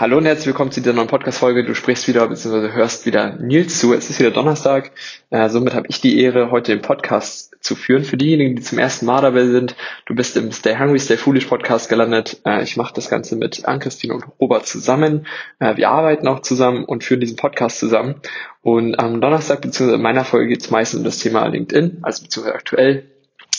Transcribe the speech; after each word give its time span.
Hallo 0.00 0.16
und 0.16 0.24
herzlich 0.24 0.46
willkommen 0.46 0.72
zu 0.72 0.80
dieser 0.80 0.94
neuen 0.94 1.08
Podcast-Folge. 1.08 1.62
Du 1.62 1.74
sprichst 1.74 2.08
wieder 2.08 2.26
bzw. 2.26 2.72
hörst 2.72 3.04
wieder 3.04 3.36
Nils 3.36 3.78
zu. 3.78 3.92
Es 3.92 4.08
ist 4.08 4.18
wieder 4.18 4.30
Donnerstag. 4.30 4.92
Äh, 5.28 5.50
somit 5.50 5.74
habe 5.74 5.88
ich 5.90 6.00
die 6.00 6.22
Ehre, 6.22 6.50
heute 6.50 6.72
den 6.72 6.80
Podcast 6.80 7.54
zu 7.60 7.76
führen. 7.76 8.04
Für 8.04 8.16
diejenigen, 8.16 8.56
die 8.56 8.62
zum 8.62 8.78
ersten 8.78 9.04
Mal 9.04 9.20
dabei 9.20 9.44
sind, 9.44 9.76
du 10.06 10.14
bist 10.14 10.38
im 10.38 10.52
Stay 10.52 10.78
Hungry, 10.78 10.98
Stay 10.98 11.18
Foolish 11.18 11.44
Podcast 11.44 11.90
gelandet. 11.90 12.40
Äh, 12.46 12.62
ich 12.62 12.78
mache 12.78 12.94
das 12.94 13.10
Ganze 13.10 13.36
mit 13.36 13.66
Ann-Christine 13.66 14.14
und 14.14 14.24
Robert 14.40 14.66
zusammen. 14.66 15.26
Äh, 15.58 15.76
wir 15.76 15.90
arbeiten 15.90 16.26
auch 16.28 16.40
zusammen 16.40 16.86
und 16.86 17.04
führen 17.04 17.20
diesen 17.20 17.36
Podcast 17.36 17.78
zusammen. 17.78 18.14
Und 18.62 18.98
am 18.98 19.20
Donnerstag 19.20 19.60
bzw. 19.60 19.96
in 19.96 20.00
meiner 20.00 20.24
Folge 20.24 20.48
geht 20.48 20.62
es 20.62 20.70
meistens 20.70 21.00
um 21.00 21.04
das 21.04 21.18
Thema 21.18 21.46
LinkedIn, 21.46 21.98
also 22.00 22.22
beziehungsweise 22.22 22.54
aktuell 22.54 23.09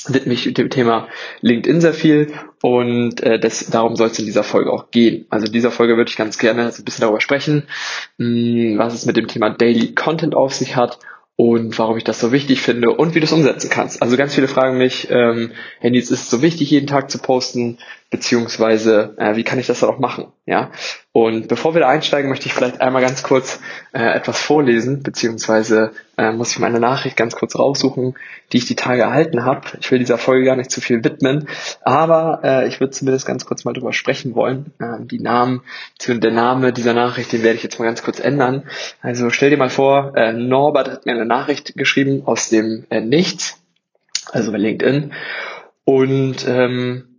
widme 0.07 0.33
ich 0.33 0.53
dem 0.53 0.69
Thema 0.69 1.07
LinkedIn 1.41 1.81
sehr 1.81 1.93
viel 1.93 2.33
und 2.61 3.21
äh, 3.21 3.39
das, 3.39 3.67
darum 3.69 3.95
soll 3.95 4.07
es 4.07 4.19
in 4.19 4.25
dieser 4.25 4.43
Folge 4.43 4.71
auch 4.71 4.91
gehen. 4.91 5.25
Also 5.29 5.47
in 5.47 5.51
dieser 5.51 5.71
Folge 5.71 5.97
würde 5.97 6.09
ich 6.09 6.17
ganz 6.17 6.37
gerne 6.37 6.63
ein 6.63 6.83
bisschen 6.83 7.01
darüber 7.01 7.21
sprechen, 7.21 7.67
mh, 8.17 8.27
hm, 8.27 8.77
was 8.77 8.93
es 8.93 9.05
mit 9.05 9.17
dem 9.17 9.27
Thema 9.27 9.49
Daily 9.49 9.93
Content 9.93 10.35
auf 10.35 10.53
sich 10.53 10.75
hat 10.75 10.99
und 11.35 11.77
warum 11.79 11.97
ich 11.97 12.03
das 12.03 12.19
so 12.19 12.31
wichtig 12.31 12.61
finde 12.61 12.91
und 12.91 13.15
wie 13.15 13.19
du 13.19 13.25
es 13.25 13.31
umsetzen 13.31 13.69
kannst. 13.69 14.01
Also 14.01 14.17
ganz 14.17 14.35
viele 14.35 14.47
fragen 14.47 14.77
mich, 14.77 15.07
ähm, 15.09 15.51
Handy, 15.79 15.97
ist 15.97 16.11
es 16.11 16.29
so 16.29 16.41
wichtig, 16.41 16.69
jeden 16.69 16.87
Tag 16.87 17.09
zu 17.09 17.17
posten? 17.17 17.79
Beziehungsweise 18.11 19.15
äh, 19.17 19.37
wie 19.37 19.43
kann 19.43 19.57
ich 19.57 19.67
das 19.67 19.79
dann 19.79 19.89
auch 19.89 19.97
machen, 19.97 20.27
ja? 20.45 20.69
Und 21.13 21.47
bevor 21.47 21.73
wir 21.73 21.81
da 21.81 21.87
einsteigen, 21.87 22.29
möchte 22.29 22.45
ich 22.45 22.53
vielleicht 22.53 22.81
einmal 22.81 23.01
ganz 23.01 23.23
kurz 23.23 23.59
äh, 23.93 24.03
etwas 24.03 24.39
vorlesen, 24.39 25.01
beziehungsweise 25.01 25.91
äh, 26.17 26.31
muss 26.33 26.51
ich 26.51 26.59
meine 26.59 26.81
Nachricht 26.81 27.15
ganz 27.15 27.35
kurz 27.35 27.57
raussuchen, 27.57 28.15
die 28.51 28.57
ich 28.57 28.65
die 28.65 28.75
Tage 28.75 29.03
erhalten 29.03 29.45
habe. 29.45 29.61
Ich 29.79 29.89
will 29.91 29.99
dieser 29.99 30.17
Folge 30.17 30.45
gar 30.45 30.57
nicht 30.57 30.71
zu 30.71 30.81
viel 30.81 31.03
widmen, 31.03 31.47
aber 31.83 32.41
äh, 32.43 32.67
ich 32.67 32.81
würde 32.81 32.91
zumindest 32.91 33.25
ganz 33.25 33.45
kurz 33.45 33.63
mal 33.63 33.73
drüber 33.73 33.93
sprechen 33.93 34.35
wollen. 34.35 34.73
Äh, 34.79 35.05
die 35.05 35.19
Namen, 35.19 35.61
der 36.05 36.31
Name 36.31 36.73
dieser 36.73 36.93
Nachricht, 36.93 37.31
den 37.31 37.43
werde 37.43 37.55
ich 37.55 37.63
jetzt 37.63 37.79
mal 37.79 37.85
ganz 37.85 38.03
kurz 38.03 38.19
ändern. 38.19 38.63
Also 39.01 39.29
stell 39.29 39.51
dir 39.51 39.57
mal 39.57 39.69
vor, 39.69 40.17
äh, 40.17 40.33
Norbert 40.33 40.89
hat 40.89 41.05
mir 41.05 41.13
eine 41.13 41.25
Nachricht 41.25 41.75
geschrieben 41.77 42.23
aus 42.25 42.49
dem 42.49 42.85
äh, 42.89 42.99
Nichts, 42.99 43.57
also 44.33 44.51
bei 44.51 44.57
LinkedIn. 44.57 45.13
Und 45.85 46.45
ähm, 46.47 47.10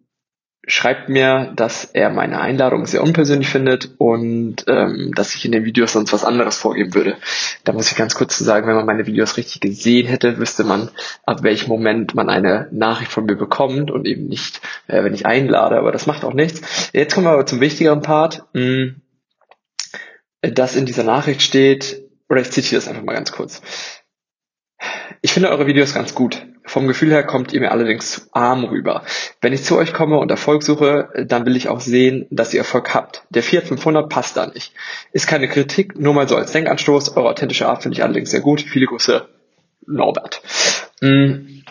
schreibt 0.66 1.08
mir, 1.08 1.52
dass 1.56 1.84
er 1.84 2.10
meine 2.10 2.40
Einladung 2.40 2.86
sehr 2.86 3.02
unpersönlich 3.02 3.48
findet 3.48 3.90
und 3.98 4.64
ähm, 4.68 5.12
dass 5.14 5.34
ich 5.34 5.44
in 5.44 5.50
den 5.50 5.64
Videos 5.64 5.92
sonst 5.92 6.12
was 6.12 6.24
anderes 6.24 6.56
vorgeben 6.56 6.94
würde. 6.94 7.16
Da 7.64 7.72
muss 7.72 7.90
ich 7.90 7.98
ganz 7.98 8.14
kurz 8.14 8.38
zu 8.38 8.44
sagen, 8.44 8.68
wenn 8.68 8.76
man 8.76 8.86
meine 8.86 9.06
Videos 9.06 9.36
richtig 9.36 9.60
gesehen 9.60 10.06
hätte, 10.06 10.38
wüsste 10.38 10.62
man, 10.62 10.90
ab 11.24 11.42
welchem 11.42 11.68
Moment 11.68 12.14
man 12.14 12.30
eine 12.30 12.68
Nachricht 12.70 13.10
von 13.10 13.24
mir 13.24 13.34
bekommt 13.36 13.90
und 13.90 14.06
eben 14.06 14.28
nicht, 14.28 14.60
äh, 14.86 15.02
wenn 15.02 15.14
ich 15.14 15.26
einlade, 15.26 15.76
aber 15.76 15.90
das 15.90 16.06
macht 16.06 16.24
auch 16.24 16.34
nichts. 16.34 16.90
Jetzt 16.92 17.14
kommen 17.14 17.26
wir 17.26 17.32
aber 17.32 17.46
zum 17.46 17.60
wichtigeren 17.60 18.02
Part, 18.02 18.44
mh, 18.52 18.62
hm, 18.62 18.96
dass 20.42 20.76
in 20.76 20.86
dieser 20.86 21.04
Nachricht 21.04 21.42
steht, 21.42 22.02
oder 22.28 22.40
ich 22.40 22.50
zitiere 22.50 22.80
das 22.80 22.88
einfach 22.88 23.02
mal 23.02 23.14
ganz 23.14 23.32
kurz. 23.32 23.62
Ich 25.22 25.32
finde 25.32 25.50
eure 25.50 25.66
Videos 25.66 25.94
ganz 25.94 26.14
gut. 26.14 26.46
Vom 26.64 26.86
Gefühl 26.86 27.10
her 27.10 27.24
kommt 27.24 27.52
ihr 27.52 27.60
mir 27.60 27.72
allerdings 27.72 28.28
arm 28.32 28.64
rüber. 28.64 29.02
Wenn 29.40 29.52
ich 29.52 29.64
zu 29.64 29.76
euch 29.76 29.92
komme 29.92 30.18
und 30.18 30.30
Erfolg 30.30 30.62
suche, 30.62 31.08
dann 31.26 31.44
will 31.44 31.56
ich 31.56 31.68
auch 31.68 31.80
sehen, 31.80 32.26
dass 32.30 32.54
ihr 32.54 32.60
Erfolg 32.60 32.94
habt. 32.94 33.24
Der 33.30 33.42
Fiat 33.42 33.64
500 33.64 34.08
passt 34.08 34.36
da 34.36 34.46
nicht. 34.46 34.72
Ist 35.12 35.26
keine 35.26 35.48
Kritik, 35.48 35.98
nur 35.98 36.14
mal 36.14 36.28
so 36.28 36.36
als 36.36 36.52
Denkanstoß. 36.52 37.16
Eure 37.16 37.30
authentische 37.30 37.68
Art 37.68 37.82
finde 37.82 37.96
ich 37.96 38.04
allerdings 38.04 38.30
sehr 38.30 38.40
gut. 38.40 38.60
Viele 38.60 38.86
Grüße, 38.86 39.28
Norbert. 39.86 40.40
Mm. 41.00 41.62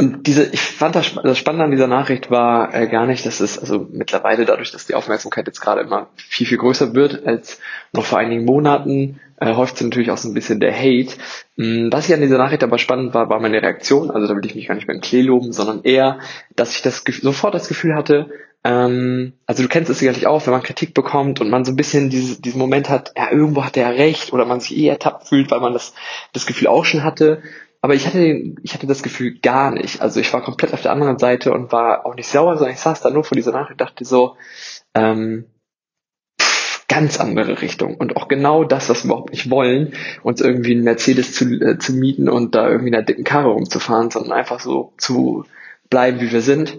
Und 0.00 0.28
diese, 0.28 0.44
ich 0.44 0.60
fand 0.60 0.94
das, 0.94 1.12
das 1.24 1.38
Spannende 1.38 1.64
an 1.64 1.72
dieser 1.72 1.88
Nachricht 1.88 2.30
war 2.30 2.72
äh, 2.72 2.86
gar 2.86 3.04
nicht, 3.04 3.26
dass 3.26 3.40
es 3.40 3.58
also 3.58 3.88
mittlerweile 3.90 4.44
dadurch, 4.44 4.70
dass 4.70 4.86
die 4.86 4.94
Aufmerksamkeit 4.94 5.48
jetzt 5.48 5.60
gerade 5.60 5.80
immer 5.80 6.08
viel, 6.14 6.46
viel 6.46 6.58
größer 6.58 6.94
wird 6.94 7.26
als 7.26 7.58
noch 7.92 8.04
vor 8.04 8.20
einigen 8.20 8.44
Monaten, 8.44 9.18
äh, 9.40 9.54
häuft 9.54 9.76
sich 9.76 9.86
natürlich 9.86 10.10
auch 10.10 10.16
so 10.16 10.28
ein 10.28 10.34
bisschen 10.34 10.60
der 10.60 10.74
Hate. 10.74 11.14
Mm, 11.56 11.88
was 11.90 12.08
ich 12.08 12.14
an 12.14 12.20
dieser 12.20 12.38
Nachricht 12.38 12.62
aber 12.62 12.78
spannend 12.78 13.14
war, 13.14 13.28
war 13.28 13.40
meine 13.40 13.62
Reaktion. 13.62 14.10
Also 14.10 14.26
da 14.26 14.34
will 14.34 14.46
ich 14.46 14.54
mich 14.54 14.68
gar 14.68 14.74
nicht 14.74 14.86
beim 14.86 15.00
Klee 15.00 15.22
loben, 15.22 15.52
sondern 15.52 15.82
eher, 15.82 16.18
dass 16.56 16.74
ich 16.74 16.82
das 16.82 17.02
sofort 17.22 17.54
das 17.54 17.68
Gefühl 17.68 17.94
hatte, 17.94 18.30
ähm, 18.64 19.34
also 19.46 19.62
du 19.62 19.68
kennst 19.68 19.90
es 19.90 20.00
sicherlich 20.00 20.26
auch, 20.26 20.44
wenn 20.46 20.52
man 20.52 20.62
Kritik 20.62 20.92
bekommt 20.92 21.40
und 21.40 21.48
man 21.48 21.64
so 21.64 21.72
ein 21.72 21.76
bisschen 21.76 22.10
dieses, 22.10 22.40
diesen 22.40 22.58
Moment 22.58 22.88
hat, 22.88 23.12
ja, 23.16 23.30
irgendwo 23.30 23.64
hat 23.64 23.76
er 23.76 23.96
recht 23.96 24.32
oder 24.32 24.44
man 24.44 24.60
sich 24.60 24.76
eh 24.76 24.88
ertappt 24.88 25.28
fühlt, 25.28 25.50
weil 25.50 25.60
man 25.60 25.72
das, 25.72 25.94
das 26.32 26.46
Gefühl 26.46 26.66
auch 26.68 26.84
schon 26.84 27.04
hatte 27.04 27.42
aber 27.80 27.94
ich 27.94 28.06
hatte, 28.06 28.54
ich 28.62 28.74
hatte 28.74 28.86
das 28.86 29.02
Gefühl 29.02 29.38
gar 29.38 29.70
nicht. 29.70 30.00
Also 30.00 30.20
ich 30.20 30.32
war 30.32 30.42
komplett 30.42 30.74
auf 30.74 30.82
der 30.82 30.92
anderen 30.92 31.18
Seite 31.18 31.52
und 31.52 31.70
war 31.70 32.06
auch 32.06 32.14
nicht 32.14 32.28
sauer, 32.28 32.56
sondern 32.56 32.74
ich 32.74 32.80
saß 32.80 33.00
da 33.00 33.10
nur 33.10 33.24
vor 33.24 33.36
dieser 33.36 33.52
Nachricht 33.52 33.72
und 33.72 33.80
dachte 33.80 34.04
so, 34.04 34.36
ähm, 34.94 35.46
ganz 36.88 37.20
andere 37.20 37.60
Richtung. 37.60 37.96
Und 37.96 38.16
auch 38.16 38.28
genau 38.28 38.64
das, 38.64 38.88
was 38.88 39.04
wir 39.04 39.10
überhaupt 39.10 39.30
nicht 39.30 39.50
wollen, 39.50 39.92
uns 40.22 40.40
irgendwie 40.40 40.72
einen 40.72 40.84
Mercedes 40.84 41.34
zu, 41.34 41.44
äh, 41.60 41.78
zu 41.78 41.92
mieten 41.92 42.28
und 42.28 42.54
da 42.54 42.68
irgendwie 42.68 42.88
in 42.88 42.94
einer 42.94 43.04
dicken 43.04 43.24
Karre 43.24 43.50
rumzufahren, 43.50 44.10
sondern 44.10 44.32
einfach 44.32 44.60
so 44.60 44.92
zu 44.96 45.44
bleiben, 45.90 46.20
wie 46.20 46.32
wir 46.32 46.40
sind. 46.40 46.76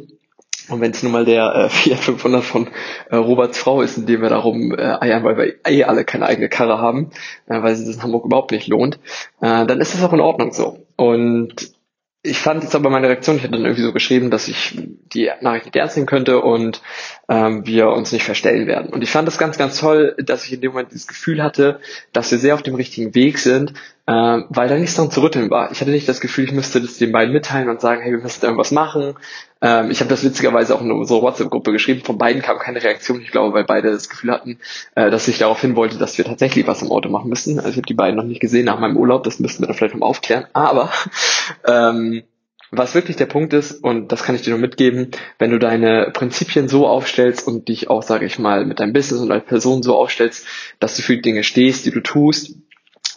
Und 0.69 0.81
wenn 0.81 0.91
es 0.91 1.03
nun 1.03 1.11
mal 1.11 1.25
der 1.25 1.53
äh, 1.55 1.69
Fiat 1.69 1.99
500 1.99 2.43
von 2.43 2.67
äh, 3.09 3.15
Roberts 3.15 3.57
Frau 3.57 3.81
ist, 3.81 3.97
in 3.97 4.05
dem 4.05 4.21
wir 4.21 4.29
darum 4.29 4.73
äh, 4.73 4.97
eiern, 4.99 5.23
weil 5.23 5.37
wir 5.37 5.55
eh 5.65 5.83
alle 5.83 6.05
keine 6.05 6.25
eigene 6.25 6.49
Karre 6.49 6.79
haben, 6.79 7.11
äh, 7.47 7.61
weil 7.61 7.75
sich 7.75 7.85
das 7.85 7.97
in 7.97 8.03
Hamburg 8.03 8.25
überhaupt 8.25 8.51
nicht 8.51 8.67
lohnt, 8.67 8.99
äh, 9.41 9.65
dann 9.65 9.79
ist 9.81 9.93
das 9.93 10.03
auch 10.03 10.13
in 10.13 10.21
Ordnung 10.21 10.51
so. 10.51 10.85
Und 10.95 11.73
ich 12.21 12.39
fand 12.39 12.63
jetzt 12.63 12.75
aber 12.75 12.89
meine 12.89 13.07
Reaktion, 13.07 13.37
ich 13.37 13.43
hatte 13.43 13.53
dann 13.53 13.63
irgendwie 13.63 13.83
so 13.83 13.93
geschrieben, 13.93 14.29
dass 14.29 14.47
ich 14.47 14.77
die 15.13 15.29
Nachricht 15.41 15.65
nicht 15.65 15.75
ernst 15.75 15.95
nehmen 15.95 16.07
könnte 16.07 16.41
und 16.41 16.81
ähm, 17.29 17.65
wir 17.65 17.89
uns 17.89 18.11
nicht 18.11 18.23
verstellen 18.23 18.67
werden. 18.67 18.91
Und 18.91 19.03
ich 19.03 19.11
fand 19.11 19.27
das 19.27 19.37
ganz, 19.37 19.57
ganz 19.57 19.79
toll, 19.79 20.15
dass 20.17 20.45
ich 20.45 20.53
in 20.53 20.61
dem 20.61 20.71
Moment 20.71 20.91
dieses 20.91 21.07
Gefühl 21.07 21.43
hatte, 21.43 21.79
dass 22.11 22.31
wir 22.31 22.39
sehr 22.39 22.55
auf 22.55 22.63
dem 22.63 22.73
richtigen 22.73 23.13
Weg 23.13 23.37
sind, 23.37 23.73
äh, 24.07 24.41
weil 24.49 24.67
da 24.67 24.75
nichts 24.75 24.95
dran 24.95 25.11
zu 25.11 25.21
rütteln 25.21 25.51
war. 25.51 25.71
Ich 25.71 25.79
hatte 25.79 25.91
nicht 25.91 26.09
das 26.09 26.21
Gefühl, 26.21 26.45
ich 26.45 26.51
müsste 26.51 26.81
das 26.81 26.97
den 26.97 27.11
beiden 27.11 27.31
mitteilen 27.31 27.69
und 27.69 27.81
sagen, 27.81 28.01
hey, 28.01 28.11
wir 28.11 28.19
müssen 28.19 28.43
irgendwas 28.43 28.71
machen. 28.71 29.13
Ähm, 29.61 29.91
ich 29.91 29.99
habe 29.99 30.09
das 30.09 30.23
witzigerweise 30.23 30.73
auch 30.73 30.81
in 30.81 30.91
unserer 30.91 31.21
WhatsApp-Gruppe 31.21 31.71
geschrieben. 31.71 32.01
Von 32.03 32.17
beiden 32.17 32.41
kam 32.41 32.57
keine 32.57 32.83
Reaktion. 32.83 33.21
Ich 33.21 33.29
glaube, 33.29 33.53
weil 33.53 33.65
beide 33.65 33.91
das 33.91 34.09
Gefühl 34.09 34.31
hatten, 34.31 34.57
äh, 34.95 35.11
dass 35.11 35.27
ich 35.27 35.37
darauf 35.37 35.61
hin 35.61 35.75
wollte, 35.75 35.99
dass 35.99 36.17
wir 36.17 36.25
tatsächlich 36.25 36.65
was 36.65 36.81
im 36.81 36.91
Auto 36.91 37.09
machen 37.09 37.29
müssen. 37.29 37.59
Also 37.59 37.69
ich 37.69 37.77
habe 37.77 37.85
die 37.85 37.93
beiden 37.93 38.15
noch 38.15 38.23
nicht 38.23 38.41
gesehen 38.41 38.65
nach 38.65 38.79
meinem 38.79 38.97
Urlaub. 38.97 39.23
Das 39.23 39.39
müssten 39.39 39.61
wir 39.61 39.67
dann 39.67 39.75
vielleicht 39.75 39.93
noch 39.93 40.07
aufklären. 40.07 40.47
Aber 40.53 40.91
ähm, 41.67 42.23
was 42.71 42.95
wirklich 42.95 43.17
der 43.17 43.25
Punkt 43.25 43.53
ist, 43.53 43.83
und 43.83 44.11
das 44.11 44.23
kann 44.23 44.35
ich 44.35 44.41
dir 44.41 44.51
nur 44.51 44.59
mitgeben, 44.59 45.11
wenn 45.37 45.51
du 45.51 45.59
deine 45.59 46.11
Prinzipien 46.13 46.67
so 46.67 46.87
aufstellst 46.87 47.47
und 47.47 47.67
dich 47.67 47.89
auch, 47.89 48.03
sage 48.03 48.25
ich 48.25 48.39
mal, 48.39 48.65
mit 48.65 48.79
deinem 48.79 48.93
Business 48.93 49.21
und 49.21 49.31
als 49.31 49.45
Person 49.45 49.81
so 49.81 49.95
aufstellst, 49.95 50.45
dass 50.79 50.95
du 50.95 51.01
für 51.01 51.15
die 51.15 51.21
Dinge 51.21 51.43
stehst, 51.43 51.85
die 51.85 51.91
du 51.91 52.01
tust 52.01 52.55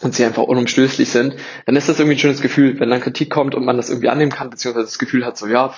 und 0.01 0.15
sie 0.15 0.25
einfach 0.25 0.43
unumstößlich 0.43 1.09
sind, 1.09 1.35
dann 1.65 1.75
ist 1.75 1.87
das 1.87 1.99
irgendwie 1.99 2.15
ein 2.15 2.19
schönes 2.19 2.41
Gefühl, 2.41 2.79
wenn 2.79 2.89
dann 2.89 3.01
Kritik 3.01 3.29
kommt 3.29 3.55
und 3.55 3.63
man 3.63 3.77
das 3.77 3.89
irgendwie 3.89 4.09
annehmen 4.09 4.31
kann, 4.31 4.49
beziehungsweise 4.49 4.85
das 4.85 4.99
Gefühl 4.99 5.25
hat, 5.25 5.37
so 5.37 5.47
ja, 5.47 5.73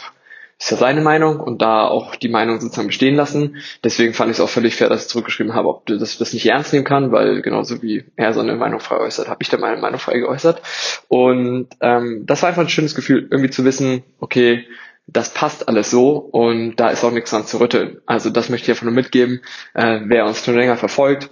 ist 0.58 0.72
ja 0.72 0.78
seine 0.78 1.02
Meinung 1.02 1.40
und 1.40 1.62
da 1.62 1.86
auch 1.86 2.16
die 2.16 2.30
Meinung 2.30 2.62
sozusagen 2.62 2.88
bestehen 2.88 3.16
lassen. 3.16 3.58
Deswegen 3.84 4.13
fand 4.13 4.31
ich 4.31 4.38
es 4.38 4.42
auch 4.42 4.50
völlig 4.50 4.75
fair, 4.75 4.90
dass 4.90 5.04
ich 5.04 5.10
zurückgeschrieben 5.10 5.54
habe, 5.54 5.68
ob 5.68 5.90
ich 5.90 6.18
das 6.18 6.34
nicht 6.34 6.46
ernst 6.46 6.72
nehmen 6.72 6.86
kann, 6.86 7.12
weil 7.12 7.42
genauso 7.42 7.81
wie 7.81 8.06
er 8.16 8.34
seine 8.34 8.56
Meinung 8.56 8.80
frei 8.80 8.98
äußert, 8.98 9.28
habe 9.28 9.42
ich 9.42 9.50
da 9.50 9.57
meine 9.57 9.81
Meinung 9.81 10.00
frei 10.00 10.19
geäußert. 10.19 10.62
Und 11.10 11.68
ähm, 11.81 12.24
das 12.25 12.42
war 12.42 12.50
einfach 12.50 12.62
ein 12.62 12.69
schönes 12.69 12.96
Gefühl, 12.96 13.28
irgendwie 13.30 13.50
zu 13.50 13.66
wissen, 13.66 14.04
okay, 14.19 14.66
das 15.07 15.34
passt 15.34 15.68
alles 15.68 15.92
so 15.92 16.18
und 16.18 16.78
da 16.78 16.90
ist 16.90 17.04
auch 17.04 17.12
nichts 17.12 17.30
dran 17.30 17.46
zu 17.46 17.60
rütteln. 17.60 18.01
Also 18.06 18.30
das 18.30 18.50
möchte 18.50 18.66
ich 18.66 18.69
einfach 18.72 18.86
nur 18.86 18.94
mitgeben. 18.94 19.42
Äh, 19.74 20.01
wer 20.06 20.25
uns 20.25 20.44
schon 20.44 20.56
länger 20.56 20.78
verfolgt, 20.78 21.30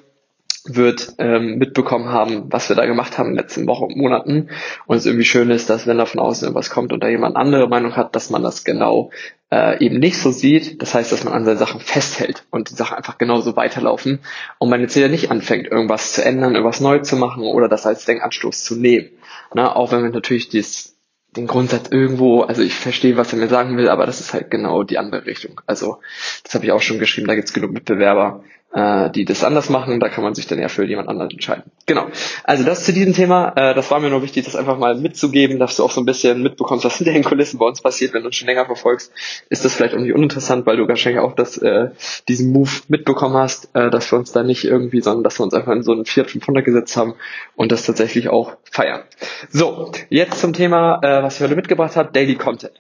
wird 0.65 1.15
ähm, 1.17 1.57
mitbekommen 1.57 2.09
haben, 2.09 2.45
was 2.47 2.69
wir 2.69 2.75
da 2.75 2.85
gemacht 2.85 3.17
haben 3.17 3.29
in 3.29 3.35
den 3.35 3.41
letzten 3.41 3.67
Wochen 3.67 3.85
und 3.85 3.97
Monaten. 3.97 4.49
Und 4.85 4.95
es 4.95 5.05
irgendwie 5.05 5.25
schön 5.25 5.49
ist, 5.49 5.69
dass 5.69 5.87
wenn 5.87 5.97
da 5.97 6.05
von 6.05 6.21
außen 6.21 6.45
irgendwas 6.45 6.69
kommt 6.69 6.93
und 6.93 7.03
da 7.03 7.09
jemand 7.09 7.35
andere 7.35 7.67
Meinung 7.67 7.95
hat, 7.95 8.15
dass 8.15 8.29
man 8.29 8.43
das 8.43 8.63
genau 8.63 9.11
äh, 9.51 9.83
eben 9.83 9.99
nicht 9.99 10.17
so 10.17 10.31
sieht. 10.31 10.81
Das 10.81 10.93
heißt, 10.93 11.11
dass 11.11 11.25
man 11.25 11.33
an 11.33 11.45
seinen 11.45 11.57
Sachen 11.57 11.81
festhält 11.81 12.45
und 12.49 12.69
die 12.69 12.75
Sachen 12.75 12.95
einfach 12.95 13.17
genauso 13.17 13.55
weiterlaufen 13.55 14.19
und 14.57 14.69
man 14.69 14.81
jetzt 14.81 14.95
wieder 14.95 15.09
nicht 15.09 15.31
anfängt, 15.31 15.67
irgendwas 15.67 16.13
zu 16.13 16.23
ändern, 16.23 16.55
irgendwas 16.55 16.79
neu 16.79 16.99
zu 16.99 17.17
machen 17.17 17.43
oder 17.43 17.67
das 17.67 17.85
als 17.85 18.05
Denkanstoß 18.05 18.63
zu 18.63 18.75
nehmen. 18.75 19.09
Na, 19.53 19.75
auch 19.75 19.91
wenn 19.91 20.01
man 20.01 20.11
natürlich 20.11 20.49
dies, 20.49 20.97
den 21.35 21.47
Grundsatz 21.47 21.89
irgendwo, 21.91 22.41
also 22.41 22.61
ich 22.61 22.75
verstehe, 22.75 23.17
was 23.17 23.33
er 23.33 23.39
mir 23.39 23.47
sagen 23.47 23.75
will, 23.75 23.89
aber 23.89 24.05
das 24.05 24.21
ist 24.21 24.33
halt 24.33 24.49
genau 24.49 24.83
die 24.83 24.97
andere 24.97 25.25
Richtung. 25.25 25.59
Also 25.65 25.99
das 26.43 26.53
habe 26.55 26.65
ich 26.65 26.71
auch 26.71 26.81
schon 26.81 26.99
geschrieben, 26.99 27.27
da 27.27 27.35
gibt 27.35 27.47
es 27.49 27.53
genug 27.53 27.71
Mitbewerber 27.71 28.43
äh, 28.73 29.09
die 29.11 29.25
das 29.25 29.43
anders 29.43 29.69
machen. 29.69 29.99
Da 29.99 30.09
kann 30.09 30.23
man 30.23 30.35
sich 30.35 30.47
dann 30.47 30.59
ja 30.59 30.67
für 30.67 30.85
jemand 30.85 31.07
anderen 31.07 31.31
entscheiden. 31.31 31.63
Genau. 31.85 32.07
Also 32.43 32.63
das 32.63 32.85
zu 32.85 32.93
diesem 32.93 33.13
Thema. 33.13 33.53
Äh, 33.55 33.75
das 33.75 33.91
war 33.91 33.99
mir 33.99 34.09
nur 34.09 34.23
wichtig, 34.23 34.45
das 34.45 34.55
einfach 34.55 34.77
mal 34.77 34.95
mitzugeben, 34.95 35.59
dass 35.59 35.77
du 35.77 35.83
auch 35.83 35.91
so 35.91 36.01
ein 36.01 36.05
bisschen 36.05 36.41
mitbekommst, 36.41 36.85
was 36.85 36.97
hinter 36.97 37.13
den 37.13 37.23
Kulissen 37.23 37.59
bei 37.59 37.65
uns 37.65 37.81
passiert. 37.81 38.13
Wenn 38.13 38.21
du 38.21 38.27
uns 38.27 38.35
schon 38.35 38.47
länger 38.47 38.65
verfolgst, 38.65 39.11
ist 39.49 39.63
das 39.63 39.75
vielleicht 39.75 39.95
nicht 39.95 40.13
uninteressant, 40.13 40.65
weil 40.65 40.77
du 40.77 40.87
wahrscheinlich 40.87 41.21
auch 41.21 41.33
das, 41.35 41.57
äh, 41.57 41.89
diesen 42.27 42.51
Move 42.51 42.71
mitbekommen 42.87 43.35
hast, 43.35 43.69
äh, 43.75 43.89
dass 43.89 44.11
wir 44.11 44.17
uns 44.17 44.31
da 44.31 44.43
nicht 44.43 44.63
irgendwie, 44.63 45.01
sondern 45.01 45.23
dass 45.23 45.39
wir 45.39 45.43
uns 45.43 45.53
einfach 45.53 45.73
in 45.73 45.83
so 45.83 45.91
einen 45.91 46.05
Fiat 46.05 46.31
500 46.31 46.65
gesetzt 46.65 46.97
haben 46.97 47.15
und 47.55 47.71
das 47.71 47.85
tatsächlich 47.85 48.29
auch 48.29 48.53
feiern. 48.71 49.01
So, 49.49 49.91
jetzt 50.09 50.39
zum 50.39 50.53
Thema, 50.53 50.99
äh, 51.03 51.23
was 51.23 51.35
ich 51.35 51.41
heute 51.41 51.55
mitgebracht 51.55 51.95
habe, 51.95 52.11
Daily 52.11 52.35
Content. 52.35 52.73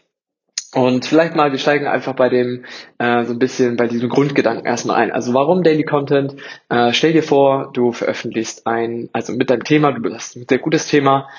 Und 0.73 1.05
vielleicht 1.05 1.35
mal, 1.35 1.51
wir 1.51 1.59
steigen 1.59 1.85
einfach 1.85 2.13
bei 2.13 2.29
dem 2.29 2.65
äh, 2.97 3.23
so 3.25 3.33
ein 3.33 3.39
bisschen 3.39 3.75
bei 3.75 3.87
diesem 3.87 4.09
Grundgedanken 4.09 4.65
erstmal 4.65 4.97
ein. 4.97 5.11
Also 5.11 5.33
warum 5.33 5.63
Daily 5.63 5.83
Content? 5.83 6.35
Äh, 6.69 6.93
stell 6.93 7.13
dir 7.13 7.23
vor, 7.23 7.71
du 7.73 7.91
veröffentlichst 7.91 8.65
ein, 8.65 9.09
also 9.13 9.33
mit 9.33 9.49
deinem 9.49 9.63
Thema, 9.63 9.91
du 9.91 10.13
hast 10.13 10.35
ein 10.35 10.45
sehr 10.49 10.57
gutes 10.57 10.87
Thema 10.87 11.29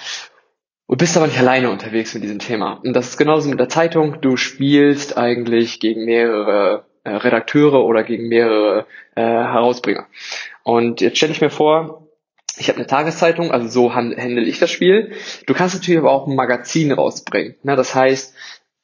und 0.86 0.98
bist 0.98 1.16
aber 1.16 1.26
nicht 1.26 1.38
alleine 1.38 1.70
unterwegs 1.70 2.14
mit 2.14 2.22
diesem 2.22 2.38
Thema. 2.38 2.80
Und 2.84 2.94
das 2.94 3.08
ist 3.08 3.16
genauso 3.16 3.48
mit 3.48 3.58
der 3.58 3.68
Zeitung. 3.68 4.20
Du 4.20 4.36
spielst 4.36 5.16
eigentlich 5.18 5.80
gegen 5.80 6.04
mehrere 6.04 6.84
äh, 7.02 7.10
Redakteure 7.10 7.84
oder 7.84 8.04
gegen 8.04 8.28
mehrere 8.28 8.86
äh, 9.16 9.22
Herausbringer. 9.22 10.06
Und 10.62 11.00
jetzt 11.00 11.16
stelle 11.16 11.32
ich 11.32 11.40
mir 11.40 11.50
vor, 11.50 12.06
ich 12.56 12.68
habe 12.68 12.78
eine 12.78 12.86
Tageszeitung, 12.86 13.50
also 13.50 13.66
so 13.66 13.94
handle 13.94 14.42
ich 14.42 14.60
das 14.60 14.70
Spiel. 14.70 15.12
Du 15.46 15.54
kannst 15.54 15.74
natürlich 15.74 15.98
aber 15.98 16.12
auch 16.12 16.28
ein 16.28 16.36
Magazin 16.36 16.92
rausbringen. 16.92 17.56
Ne? 17.64 17.74
Das 17.74 17.94
heißt, 17.94 18.34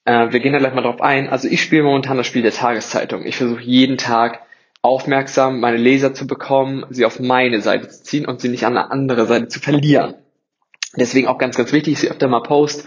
äh, 0.05 0.32
wir 0.32 0.41
gehen 0.41 0.52
da 0.52 0.58
gleich 0.58 0.75
mal 0.75 0.82
drauf 0.82 1.00
ein. 1.00 1.29
Also 1.29 1.49
ich 1.49 1.62
spiele 1.62 1.82
momentan 1.82 2.17
das 2.17 2.26
Spiel 2.26 2.43
der 2.43 2.52
Tageszeitung. 2.52 3.25
Ich 3.25 3.37
versuche 3.37 3.62
jeden 3.62 3.97
Tag 3.97 4.41
aufmerksam 4.82 5.61
meine 5.61 5.76
Leser 5.76 6.14
zu 6.14 6.26
bekommen, 6.26 6.87
sie 6.91 7.05
auf 7.05 7.20
meine 7.20 7.61
Seite 7.61 7.88
zu 7.88 8.02
ziehen 8.02 8.26
und 8.26 8.41
sie 8.41 8.49
nicht 8.49 8.64
an 8.64 8.76
eine 8.76 8.91
andere 8.91 9.26
Seite 9.26 9.49
zu 9.49 9.61
verlieren. 9.61 10.14
Deswegen 10.97 11.29
auch 11.29 11.38
ganz, 11.38 11.56
ganz 11.56 11.73
wichtig, 11.73 12.02
ich 12.02 12.11
öfter 12.11 12.26
mal 12.26 12.43
post, 12.43 12.85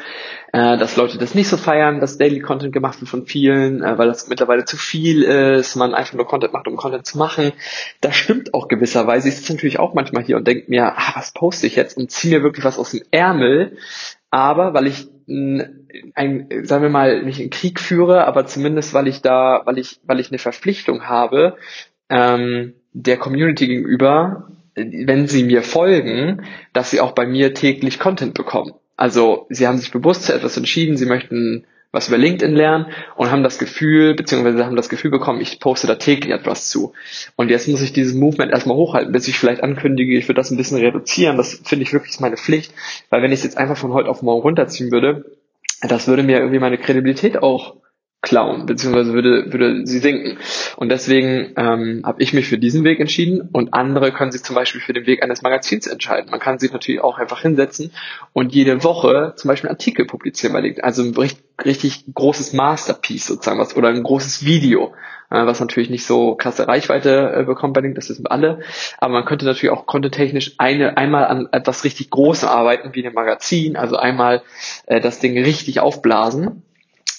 äh, 0.51 0.77
dass 0.77 0.97
Leute 0.97 1.17
das 1.17 1.35
nicht 1.35 1.47
so 1.47 1.55
feiern, 1.55 2.01
dass 2.01 2.17
Daily 2.17 2.41
Content 2.41 2.73
gemacht 2.73 2.99
wird 2.99 3.09
von 3.09 3.25
vielen, 3.25 3.81
äh, 3.81 3.97
weil 3.97 4.07
das 4.07 4.27
mittlerweile 4.27 4.65
zu 4.65 4.75
viel 4.75 5.23
ist, 5.23 5.77
man 5.77 5.93
einfach 5.93 6.13
nur 6.15 6.27
Content 6.27 6.51
macht, 6.51 6.67
um 6.67 6.75
Content 6.75 7.05
zu 7.05 7.17
machen. 7.17 7.53
Das 8.01 8.17
stimmt 8.17 8.53
auch 8.53 8.67
gewisserweise. 8.67 9.29
Ich 9.29 9.37
sitze 9.37 9.53
natürlich 9.53 9.79
auch 9.79 9.93
manchmal 9.93 10.23
hier 10.23 10.35
und 10.35 10.45
denke 10.45 10.69
mir, 10.69 10.97
ah, 10.97 11.13
was 11.15 11.31
poste 11.31 11.65
ich 11.65 11.77
jetzt 11.77 11.95
und 11.95 12.11
ziehe 12.11 12.37
mir 12.37 12.43
wirklich 12.43 12.65
was 12.65 12.77
aus 12.77 12.91
dem 12.91 13.03
Ärmel. 13.11 13.77
Aber 14.31 14.73
weil 14.73 14.87
ich 14.87 15.07
ein, 15.27 16.47
sagen 16.63 16.83
wir 16.83 16.89
mal, 16.89 17.23
nicht 17.23 17.39
einen 17.39 17.49
Krieg 17.49 17.79
führe, 17.79 18.25
aber 18.25 18.45
zumindest 18.45 18.93
weil 18.93 19.07
ich 19.07 19.21
da, 19.21 19.61
weil 19.65 19.77
ich, 19.77 19.99
weil 20.03 20.19
ich 20.19 20.29
eine 20.29 20.39
Verpflichtung 20.39 21.03
habe, 21.03 21.57
ähm, 22.09 22.73
der 22.93 23.17
Community 23.17 23.67
gegenüber, 23.67 24.47
wenn 24.75 25.27
sie 25.27 25.43
mir 25.43 25.63
folgen, 25.63 26.43
dass 26.73 26.91
sie 26.91 26.99
auch 26.99 27.11
bei 27.11 27.25
mir 27.25 27.53
täglich 27.53 27.99
Content 27.99 28.33
bekommen. 28.33 28.73
Also 28.95 29.47
sie 29.49 29.67
haben 29.67 29.77
sich 29.77 29.91
bewusst 29.91 30.23
zu 30.23 30.33
etwas 30.33 30.57
entschieden, 30.57 30.97
sie 30.97 31.05
möchten 31.05 31.65
was 31.93 32.07
über 32.07 32.17
LinkedIn 32.17 32.55
lernen 32.55 32.87
und 33.15 33.31
haben 33.31 33.43
das 33.43 33.59
Gefühl, 33.59 34.15
beziehungsweise 34.15 34.65
haben 34.65 34.75
das 34.75 34.89
Gefühl 34.89 35.11
bekommen, 35.11 35.39
ich 35.39 35.59
poste 35.59 35.87
da 35.87 35.95
täglich 35.95 36.33
etwas 36.33 36.67
zu. 36.67 36.91
Und 37.35 37.49
jetzt 37.49 37.67
muss 37.69 37.81
ich 37.81 37.93
dieses 37.93 38.15
Movement 38.15 38.51
erstmal 38.51 38.75
hochhalten, 38.75 39.13
bis 39.13 39.27
ich 39.27 39.37
vielleicht 39.37 39.63
ankündige, 39.63 40.17
ich 40.17 40.27
würde 40.27 40.41
das 40.41 40.49
ein 40.49 40.57
bisschen 40.57 40.79
reduzieren. 40.79 41.37
Das 41.37 41.61
finde 41.63 41.83
ich 41.83 41.93
wirklich 41.93 42.19
meine 42.19 42.35
Pflicht, 42.35 42.73
weil 43.11 43.21
wenn 43.21 43.31
ich 43.31 43.39
es 43.39 43.43
jetzt 43.45 43.57
einfach 43.57 43.77
von 43.77 43.93
heute 43.93 44.09
auf 44.09 44.23
morgen 44.23 44.41
runterziehen 44.41 44.91
würde, 44.91 45.23
das 45.81 46.07
würde 46.07 46.23
mir 46.23 46.39
irgendwie 46.39 46.59
meine 46.59 46.79
Kredibilität 46.79 47.41
auch 47.43 47.75
klauen, 48.23 48.65
beziehungsweise 48.65 49.13
würde, 49.13 49.51
würde 49.51 49.85
sie 49.85 49.99
sinken. 49.99 50.37
Und 50.77 50.89
deswegen 50.89 51.51
ähm, 51.57 52.01
habe 52.05 52.23
ich 52.23 52.33
mich 52.33 52.47
für 52.47 52.57
diesen 52.57 52.85
Weg 52.85 53.01
entschieden 53.01 53.49
und 53.51 53.73
andere 53.73 54.13
können 54.13 54.31
sich 54.31 54.43
zum 54.43 54.55
Beispiel 54.55 54.79
für 54.79 54.93
den 54.93 55.05
Weg 55.05 55.21
eines 55.21 55.41
Magazins 55.41 55.87
entscheiden. 55.87 56.31
Man 56.31 56.39
kann 56.39 56.57
sich 56.57 56.71
natürlich 56.71 57.01
auch 57.01 57.19
einfach 57.19 57.41
hinsetzen 57.41 57.91
und 58.31 58.55
jede 58.55 58.83
Woche 58.83 59.33
zum 59.35 59.49
Beispiel 59.49 59.69
einen 59.69 59.75
Artikel 59.75 60.05
publizieren 60.05 60.53
LinkedIn. 60.53 60.85
Also 60.85 61.03
ein 61.03 61.13
richtig, 61.15 61.43
richtig 61.63 62.05
großes 62.13 62.53
Masterpiece 62.53 63.27
sozusagen 63.27 63.59
was 63.59 63.75
oder 63.75 63.89
ein 63.89 64.03
großes 64.03 64.45
Video, 64.45 64.93
äh, 65.29 65.45
was 65.45 65.59
natürlich 65.59 65.89
nicht 65.89 66.05
so 66.05 66.35
krasse 66.35 66.65
Reichweite 66.65 67.33
äh, 67.35 67.43
bekommt 67.43 67.73
bei 67.73 67.81
LinkedIn, 67.81 67.95
das 67.95 68.09
wissen 68.09 68.23
wir 68.23 68.31
alle. 68.31 68.61
Aber 68.99 69.11
man 69.11 69.25
könnte 69.25 69.43
natürlich 69.43 69.71
auch 69.71 69.85
contenttechnisch 69.85 70.53
eine, 70.59 70.95
einmal 70.95 71.25
an 71.25 71.49
etwas 71.51 71.83
richtig 71.83 72.09
Großem 72.09 72.47
arbeiten, 72.47 72.91
wie 72.93 73.05
einem 73.05 73.15
Magazin, 73.15 73.75
also 73.75 73.97
einmal 73.97 74.43
äh, 74.85 75.01
das 75.01 75.19
Ding 75.19 75.37
richtig 75.37 75.81
aufblasen 75.81 76.63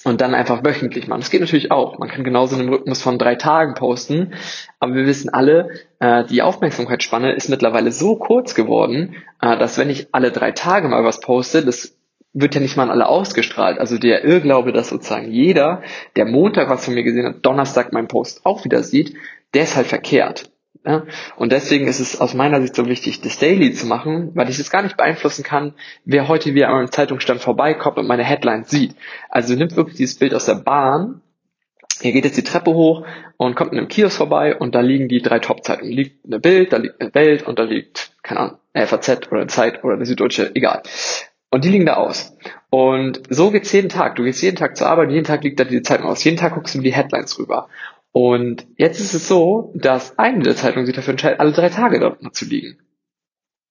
und 0.04 0.20
dann 0.20 0.34
einfach 0.34 0.62
wöchentlich 0.62 1.08
machen. 1.08 1.20
Das 1.20 1.30
geht 1.30 1.40
natürlich 1.40 1.70
auch. 1.70 1.98
Man 1.98 2.08
kann 2.08 2.24
genauso 2.24 2.54
in 2.54 2.62
einem 2.62 2.72
Rhythmus 2.72 3.02
von 3.02 3.18
drei 3.18 3.34
Tagen 3.34 3.74
posten, 3.74 4.34
aber 4.78 4.94
wir 4.94 5.06
wissen 5.06 5.30
alle, 5.30 5.70
äh, 5.98 6.24
die 6.24 6.42
Aufmerksamkeitsspanne 6.42 7.32
ist 7.32 7.48
mittlerweile 7.48 7.90
so 7.90 8.16
kurz 8.16 8.54
geworden, 8.54 9.16
äh, 9.40 9.58
dass 9.58 9.78
wenn 9.78 9.90
ich 9.90 10.08
alle 10.12 10.30
drei 10.30 10.52
Tage 10.52 10.88
mal 10.88 11.04
was 11.04 11.20
poste, 11.20 11.64
das 11.64 11.96
wird 12.34 12.54
ja 12.54 12.60
nicht 12.60 12.76
mal 12.76 12.84
an 12.84 12.90
alle 12.90 13.06
ausgestrahlt. 13.06 13.78
Also 13.78 13.96
der 13.96 14.24
Irrglaube, 14.24 14.72
dass 14.72 14.88
sozusagen 14.90 15.30
jeder, 15.30 15.82
der 16.16 16.26
Montag 16.26 16.68
was 16.68 16.84
von 16.84 16.94
mir 16.94 17.04
gesehen 17.04 17.26
hat, 17.26 17.46
Donnerstag 17.46 17.92
meinen 17.92 18.08
Post 18.08 18.44
auch 18.44 18.64
wieder 18.64 18.82
sieht, 18.82 19.16
der 19.54 19.62
ist 19.62 19.76
halt 19.76 19.86
verkehrt. 19.86 20.50
Ja? 20.84 21.04
Und 21.36 21.52
deswegen 21.52 21.86
ist 21.86 22.00
es 22.00 22.20
aus 22.20 22.34
meiner 22.34 22.60
Sicht 22.60 22.76
so 22.76 22.86
wichtig, 22.86 23.20
das 23.22 23.38
Daily 23.38 23.72
zu 23.72 23.86
machen, 23.86 24.32
weil 24.34 24.50
ich 24.50 24.58
es 24.58 24.70
gar 24.70 24.82
nicht 24.82 24.96
beeinflussen 24.96 25.42
kann, 25.42 25.74
wer 26.04 26.28
heute 26.28 26.54
wieder 26.54 26.68
an 26.68 26.74
meinem 26.74 26.92
Zeitungsstand 26.92 27.40
vorbeikommt 27.40 27.96
und 27.96 28.06
meine 28.06 28.24
Headlines 28.24 28.70
sieht. 28.70 28.94
Also 29.30 29.54
nimmt 29.54 29.76
wirklich 29.76 29.96
dieses 29.96 30.18
Bild 30.18 30.34
aus 30.34 30.44
der 30.44 30.56
Bahn, 30.56 31.22
ihr 32.02 32.12
geht 32.12 32.24
jetzt 32.24 32.36
die 32.36 32.44
Treppe 32.44 32.72
hoch 32.74 33.06
und 33.36 33.56
kommt 33.56 33.72
in 33.72 33.78
einem 33.78 33.88
Kiosk 33.88 34.16
vorbei 34.16 34.56
und 34.56 34.74
da 34.74 34.80
liegen 34.80 35.08
die 35.08 35.22
drei 35.22 35.38
Top-Zeitungen. 35.38 35.92
Liegt 35.92 36.24
eine 36.26 36.38
Bild, 36.38 36.72
da 36.72 36.76
liegt 36.76 37.00
eine 37.00 37.14
Welt 37.14 37.46
und 37.46 37.58
da 37.58 37.62
liegt, 37.62 38.12
keine 38.22 38.40
Ahnung, 38.40 38.58
FAZ 38.74 39.30
oder 39.30 39.48
Zeit 39.48 39.84
oder 39.84 39.94
eine 39.94 40.04
Süddeutsche, 40.04 40.54
egal. 40.54 40.82
Und 41.50 41.64
die 41.64 41.68
liegen 41.68 41.86
da 41.86 41.94
aus. 41.94 42.36
Und 42.68 43.22
so 43.30 43.52
geht's 43.52 43.70
jeden 43.70 43.88
Tag. 43.88 44.16
Du 44.16 44.24
gehst 44.24 44.42
jeden 44.42 44.56
Tag 44.56 44.76
zur 44.76 44.88
Arbeit, 44.88 45.12
jeden 45.12 45.24
Tag 45.24 45.44
liegt 45.44 45.60
da 45.60 45.64
die 45.64 45.82
Zeitung 45.82 46.06
aus. 46.06 46.24
Jeden 46.24 46.36
Tag 46.36 46.54
guckst 46.54 46.74
du 46.74 46.80
die 46.80 46.92
Headlines 46.92 47.38
rüber. 47.38 47.68
Und 48.16 48.68
jetzt 48.76 49.00
ist 49.00 49.12
es 49.12 49.26
so, 49.26 49.72
dass 49.74 50.20
eine 50.20 50.44
der 50.44 50.54
Zeitungen 50.54 50.86
sich 50.86 50.94
dafür 50.94 51.10
entscheidet, 51.10 51.40
alle 51.40 51.50
drei 51.50 51.68
Tage 51.68 51.98
dort 51.98 52.22
zu 52.32 52.44
liegen. 52.44 52.78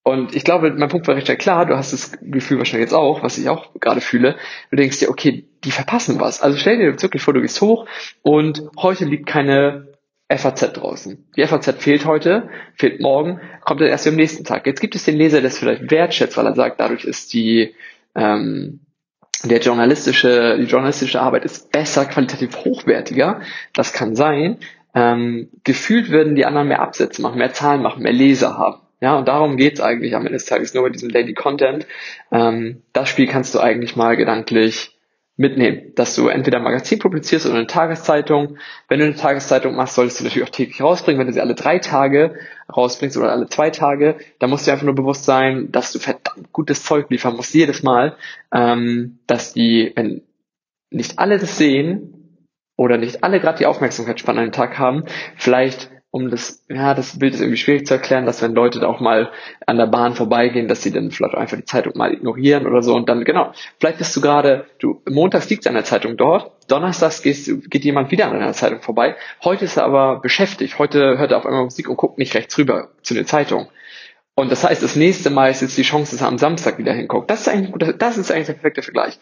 Und 0.04 0.36
ich 0.36 0.44
glaube, 0.44 0.69
mein 0.72 0.90
Punkt 0.90 1.07
war 1.07 1.16
recht 1.16 1.40
klar. 1.40 1.66
Du 1.66 1.78
hast 1.78 1.94
das 1.94 2.12
Gefühl 2.22 2.57
wahrscheinlich 2.57 2.88
jetzt 2.88 2.94
auch, 2.94 3.24
was 3.24 3.38
ich 3.38 3.48
auch 3.48 3.74
gerade 3.80 4.01
fühle. 4.01 4.36
Du 4.69 4.75
denkst 4.75 5.00
dir, 5.00 5.10
okay, 5.10 5.48
die 5.63 5.72
verpassen 5.72 6.19
was. 6.19 6.42
Also 6.42 6.57
stell 6.57 6.78
dir 6.78 7.01
wirklich 7.01 7.24
vor, 7.24 7.34
du 7.34 7.40
gehst 7.40 7.62
hoch 7.62 7.88
und 8.22 8.69
heute 8.75 9.06
liegt 9.06 9.28
keine 9.28 9.88
FAZ 10.30 10.74
draußen. 10.74 11.25
Die 11.38 11.48
FAZ 11.48 11.82
fehlt 11.82 12.06
heute, 12.06 12.50
fehlt 12.75 13.00
morgen, 13.00 13.39
kommt 13.62 13.79
dann 13.79 13.88
erst 13.88 14.08
am 14.08 14.17
nächsten 14.17 14.44
Tag. 14.44 14.67
Jetzt 14.67 14.82
gibt 14.82 14.96
es 14.96 15.06
den 15.06 15.15
Leser, 15.15 15.39
der 15.39 15.51
es 15.51 15.58
vielleicht 15.58 15.89
wertschätzt, 15.89 16.36
weil 16.36 16.48
er 16.48 16.56
sagt, 16.56 16.82
dadurch 16.82 17.06
ist 17.06 17.32
die, 17.32 17.74
ähm, 18.13 18.82
der 19.44 19.60
journalistische, 19.60 20.58
die 20.58 20.66
journalistische 20.66 21.22
Arbeit 21.22 21.46
ist 21.46 21.72
besser, 21.72 22.06
qualitativ 22.06 22.56
hochwertiger. 22.58 23.42
Das 23.74 23.94
kann 23.94 24.16
sein. 24.16 24.58
Ähm, 24.96 25.50
gefühlt 25.63 26.10
würden 26.10 26.36
die 26.36 26.46
anderen 26.46 26.68
mehr 26.68 26.82
Absätze 26.82 27.22
machen, 27.22 27.40
mehr 27.40 27.54
Zahlen 27.54 27.82
machen, 27.82 28.04
mehr 28.04 28.13
Leser 28.13 28.58
haben. 28.58 28.82
Ja, 29.02 29.18
und 29.18 29.28
darum 29.28 29.58
geht's 29.58 29.82
eigentlich 29.82 30.16
am 30.16 30.22
Ende 30.22 30.38
des 30.38 30.46
Tages 30.46 30.74
nur 30.74 30.84
bei 30.84 30.90
diesem 30.90 31.12
Daily 31.12 31.34
Content. 31.34 31.86
Ähm, 32.32 32.84
das 32.94 33.10
Spiel 33.10 33.28
kannst 33.28 33.54
du 33.54 33.60
eigentlich 33.60 33.98
mal 33.98 34.16
gedanklich 34.16 34.92
mitnehmen, 35.36 35.94
dass 35.96 36.16
du 36.16 36.28
entweder 36.28 36.58
ein 36.58 36.63
Magazin 36.63 37.00
publizierst 37.00 37.46
oder 37.46 37.56
eine 37.56 37.68
Tageszeitung. 37.68 38.58
Wenn 38.88 39.00
du 39.00 39.06
eine 39.06 39.16
Tageszeitung 39.16 39.75
machst, 39.75 39.96
solltest 39.96 40.20
du 40.20 40.24
natürlich 40.24 40.48
auch 40.48 40.52
täglich 40.52 40.82
rausbringen. 40.82 41.20
Wenn 41.20 41.28
du 41.28 41.34
sie 41.34 41.42
alle 41.42 41.56
drei 41.56 41.80
Tage 41.80 42.36
rausbringst 42.75 43.18
oder 43.18 43.32
alle 43.32 43.48
zwei 43.48 43.72
Tage, 43.72 44.18
dann 44.40 44.52
musst 44.52 44.68
du 44.68 44.72
einfach 44.72 44.86
nur 44.86 44.96
bewusst 44.96 45.25
sein, 45.25 45.72
dass 45.72 45.92
du 45.92 46.00
verdammt 46.00 46.52
gutes 46.52 46.84
Zeug 46.84 47.10
liefern 47.10 47.36
musst 47.36 47.54
jedes 47.54 47.82
Mal, 47.82 48.16
ähm, 48.54 49.20
dass 49.25 49.54
die, 49.54 49.92
wenn 49.96 50.22
nicht 50.92 51.18
alle 51.18 51.40
das 51.40 51.58
sehen 51.58 52.38
oder 52.78 52.98
nicht 52.98 53.24
alle 53.24 53.40
gerade 53.40 53.58
die 53.58 53.66
Aufmerksamkeitsspanne 53.66 54.40
an 54.40 54.46
den 54.48 54.52
Tag 54.52 54.78
haben, 54.78 55.06
vielleicht 55.36 55.90
um 56.13 56.29
das, 56.29 56.63
ja, 56.70 56.93
das 56.93 57.17
Bild 57.17 57.34
ist 57.34 57.41
irgendwie 57.41 57.58
schwierig 57.58 57.88
zu 57.88 57.96
erklären, 57.96 58.27
dass 58.27 58.43
wenn 58.43 58.53
Leute 58.53 58.79
da 58.79 58.86
auch 58.86 59.00
mal 59.00 59.32
an 59.65 59.77
der 59.77 59.88
Bahn 59.88 60.13
vorbeigehen, 60.13 60.67
dass 60.67 60.84
sie 60.84 60.91
dann 60.91 61.10
vielleicht 61.10 61.34
einfach 61.34 61.58
die 61.58 61.65
Zeitung 61.65 61.93
mal 61.96 62.13
ignorieren 62.13 62.67
oder 62.67 62.84
so 62.84 62.93
und 62.96 63.10
dann, 63.10 63.24
genau, 63.24 63.51
vielleicht 63.79 63.98
bist 63.98 64.15
du 64.15 64.22
gerade, 64.22 64.67
du, 64.77 65.01
montags 65.10 65.50
liegt 65.50 65.65
an 65.65 65.74
der 65.74 65.86
Zeitung 65.86 66.15
dort, 66.15 66.51
donnerstags 66.67 67.24
gehst, 67.24 67.50
geht 67.67 67.84
jemand 67.84 68.12
wieder 68.12 68.27
an 68.27 68.36
einer 68.36 68.53
Zeitung 68.53 68.82
vorbei, 68.82 69.15
heute 69.43 69.65
ist 69.65 69.75
er 69.75 69.86
aber 69.86 70.20
beschäftigt, 70.20 70.77
heute 70.77 71.17
hört 71.17 71.32
er 71.32 71.39
auf 71.39 71.48
einmal 71.48 71.63
Musik 71.63 71.89
und 71.89 71.98
guckt 71.98 72.20
nicht 72.20 72.36
rechts 72.36 72.55
rüber 72.60 72.89
zu 73.01 73.15
der 73.15 73.25
Zeitung. 73.25 73.70
Und 74.36 74.51
das 74.51 74.63
heißt, 74.63 74.84
das 74.84 74.96
nächste 74.96 75.32
Mal 75.32 75.50
ist 75.50 75.62
jetzt 75.62 75.79
die 75.79 75.84
Chance, 75.84 76.12
dass 76.12 76.22
er 76.22 76.27
am 76.27 76.38
Samstag 76.38 76.77
wieder 76.77 76.93
hinguckt. 76.93 77.32
Das 77.32 77.41
ist 77.41 77.50
eigentlich, 77.50 77.98
das 77.98 78.20
ist 78.20 78.32
eigentlich 78.32 78.48
der 78.48 78.53
perfekte 78.53 78.84
Vergleich. 78.84 79.17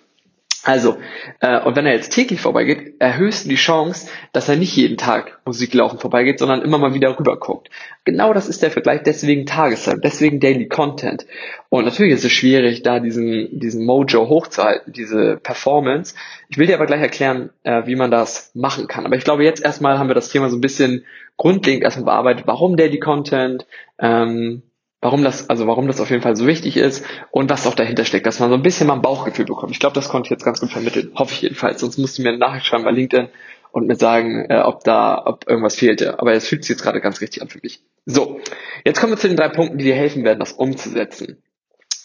Also, 0.64 0.98
äh, 1.40 1.60
und 1.62 1.76
wenn 1.76 1.88
er 1.88 1.94
jetzt 1.94 2.14
täglich 2.14 2.40
vorbeigeht, 2.40 2.96
erhöhst 3.00 3.46
du 3.46 3.50
die 3.50 3.56
Chance, 3.56 4.08
dass 4.32 4.48
er 4.48 4.58
nicht 4.58 4.76
jeden 4.76 4.96
Tag 4.96 5.40
Musik 5.44 5.74
laufen 5.74 5.98
vorbeigeht, 5.98 6.38
sondern 6.38 6.62
immer 6.62 6.78
mal 6.78 6.94
wieder 6.94 7.18
rüber 7.18 7.40
guckt. 7.40 7.70
Genau 8.06 8.32
das 8.34 8.48
ist 8.48 8.62
der 8.62 8.70
Vergleich, 8.70 9.02
deswegen 9.04 9.48
Tageszeit, 9.48 10.00
deswegen 10.04 10.40
Daily 10.40 10.68
Content. 10.68 11.26
Und 11.70 11.86
natürlich 11.86 12.14
ist 12.14 12.26
es 12.26 12.32
schwierig, 12.32 12.84
da 12.84 13.00
diesen, 13.00 13.60
diesen 13.60 13.86
Mojo 13.86 14.30
hochzuhalten, 14.30 14.94
diese 14.94 15.38
Performance. 15.38 16.14
Ich 16.50 16.60
will 16.60 16.68
dir 16.68 16.76
aber 16.76 16.86
gleich 16.86 17.02
erklären, 17.02 17.50
äh, 17.64 17.88
wie 17.88 17.96
man 17.96 18.12
das 18.12 18.52
machen 18.54 18.88
kann. 18.88 19.08
Aber 19.08 19.16
ich 19.16 19.24
glaube, 19.24 19.44
jetzt 19.44 19.64
erstmal 19.64 19.98
haben 19.98 20.10
wir 20.10 20.16
das 20.16 20.30
Thema 20.30 20.50
so 20.50 20.58
ein 20.58 20.62
bisschen 20.62 21.06
grundlegend 21.38 21.84
erstmal 21.84 22.06
bearbeitet. 22.06 22.46
Warum 22.46 22.78
Daily 22.78 23.00
Content? 23.00 23.66
Ähm, 23.98 24.62
warum 25.02 25.24
das, 25.24 25.50
also 25.50 25.68
warum 25.68 25.88
das 25.88 26.00
auf 26.00 26.10
jeden 26.10 26.22
Fall 26.22 26.36
so 26.36 26.46
wichtig 26.48 26.78
ist 26.78 27.04
und 27.32 27.50
was 27.50 27.68
auch 27.68 27.76
dahinter 27.76 28.06
steckt, 28.06 28.26
dass 28.26 28.40
man 28.40 28.50
so 28.50 28.56
ein 28.56 28.62
bisschen 28.62 28.88
mal 28.88 28.94
ein 28.94 29.02
Bauchgefühl 29.02 29.46
bekommt. 29.46 29.72
Ich 29.72 29.80
glaube, 29.80 29.96
das 29.96 30.10
konnte 30.10 30.28
ich 30.28 30.32
jetzt 30.32 30.46
ganz 30.46 30.62
gut 30.62 30.72
vermitteln. 30.72 31.12
Hoffe 31.16 31.34
ich 31.34 31.42
jedenfalls. 31.42 31.82
Sonst 31.82 31.98
musst 31.98 32.18
du 32.18 32.22
mir 32.22 32.30
eine 32.30 32.38
Nachricht 32.38 32.66
schreiben 32.66 32.84
bei 32.84 32.92
LinkedIn 32.92 33.30
und 33.72 33.88
mir 33.88 33.96
sagen, 33.96 34.46
äh, 34.50 34.60
ob 34.60 34.84
da, 34.84 35.22
ob 35.26 35.50
irgendwas 35.50 35.76
fehlte. 35.76 36.20
Aber 36.20 36.34
es 36.34 36.48
fühlt 36.48 36.64
sich 36.64 36.70
jetzt 36.70 36.84
gerade 36.84 37.02
ganz 37.02 37.22
richtig 37.22 37.42
an 37.42 37.50
für 37.50 37.60
mich. 37.62 37.82
So, 38.06 38.40
jetzt 38.86 39.00
kommen 39.00 39.14
wir 39.14 39.18
zu 39.18 39.28
den 39.28 39.38
drei 39.38 39.50
Punkten, 39.50 39.78
die 39.78 39.86
dir 39.86 39.96
helfen 39.96 40.24
werden, 40.24 40.40
das 40.40 40.54
umzusetzen. 40.54 41.42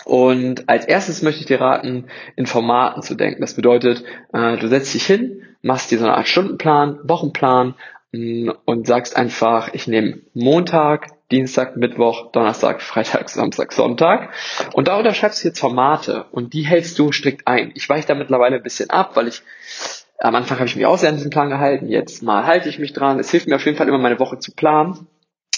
Und 0.05 0.69
als 0.69 0.87
erstes 0.87 1.23
möchte 1.23 1.41
ich 1.41 1.47
dir 1.47 1.61
raten, 1.61 2.07
in 2.37 2.47
Formaten 2.47 3.03
zu 3.03 3.15
denken. 3.15 3.41
Das 3.41 3.55
bedeutet, 3.55 4.05
äh, 4.33 4.57
du 4.57 4.69
setzt 4.69 4.95
dich 4.95 5.05
hin, 5.05 5.43
machst 5.63 5.91
dir 5.91 5.99
so 5.99 6.05
eine 6.05 6.17
Art 6.17 6.29
Stundenplan, 6.29 7.01
Wochenplan 7.03 7.75
mh, 8.13 8.53
mm, 8.53 8.57
und 8.65 8.87
sagst 8.87 9.17
einfach, 9.17 9.75
ich 9.75 9.89
nehme 9.89 10.21
Montag, 10.33 11.09
Dienstag, 11.31 11.77
Mittwoch, 11.77 12.31
Donnerstag, 12.31 12.81
Freitag, 12.83 13.29
Samstag, 13.29 13.73
Sonntag. 13.73 14.33
Und 14.75 14.89
da 14.89 14.97
unterschreibst 14.97 15.43
du 15.43 15.49
jetzt 15.49 15.59
Formate 15.59 16.27
und 16.31 16.53
die 16.53 16.63
hältst 16.63 16.99
du 16.99 17.11
strikt 17.11 17.47
ein. 17.49 17.73
Ich 17.75 17.89
weiche 17.89 18.07
da 18.07 18.15
mittlerweile 18.15 18.57
ein 18.57 18.63
bisschen 18.63 18.91
ab, 18.91 19.17
weil 19.17 19.29
ich 19.29 19.43
am 20.19 20.35
Anfang 20.35 20.59
habe 20.59 20.69
ich 20.69 20.77
mich 20.77 20.87
auch 20.87 20.99
sehr 20.99 21.11
an 21.11 21.17
diesen 21.17 21.31
Plan 21.31 21.51
gehalten, 21.51 21.89
jetzt 21.89 22.23
mal 22.23 22.47
halte 22.47 22.69
ich 22.69 22.79
mich 22.79 22.93
dran. 22.93 23.19
Es 23.19 23.31
hilft 23.31 23.49
mir 23.49 23.57
auf 23.57 23.65
jeden 23.65 23.77
Fall 23.77 23.89
immer 23.89 23.99
meine 23.99 24.19
Woche 24.19 24.39
zu 24.39 24.53
planen. 24.53 25.07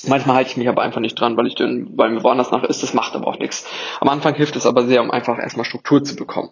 Manchmal 0.07 0.37
halte 0.37 0.51
ich 0.51 0.57
mich 0.57 0.69
aber 0.69 0.83
einfach 0.83 1.01
nicht 1.01 1.21
dran, 1.21 1.37
weil 1.37 1.47
ich 1.47 1.55
dann, 1.55 1.97
weil 1.97 2.11
mir 2.11 2.23
woanders 2.23 2.51
nach 2.51 2.65
ist, 2.65 2.83
das 2.83 2.95
macht 2.95 3.15
aber 3.15 3.27
auch 3.27 3.39
nichts. 3.39 3.67
Am 4.01 4.09
Anfang 4.09 4.35
hilft 4.35 4.57
es 4.57 4.67
aber 4.67 4.87
sehr, 4.87 5.03
um 5.03 5.11
einfach 5.11 5.39
erstmal 5.39 5.65
Struktur 5.65 6.05
zu 6.05 6.15
bekommen. 6.17 6.51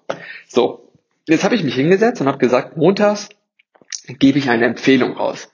So, 0.48 0.88
jetzt 1.26 1.44
habe 1.44 1.54
ich 1.54 1.62
mich 1.62 1.74
hingesetzt 1.74 2.20
und 2.20 2.26
habe 2.26 2.38
gesagt, 2.38 2.76
montags 2.76 3.28
gebe 4.18 4.38
ich 4.38 4.50
eine 4.50 4.66
Empfehlung 4.66 5.12
raus. 5.16 5.48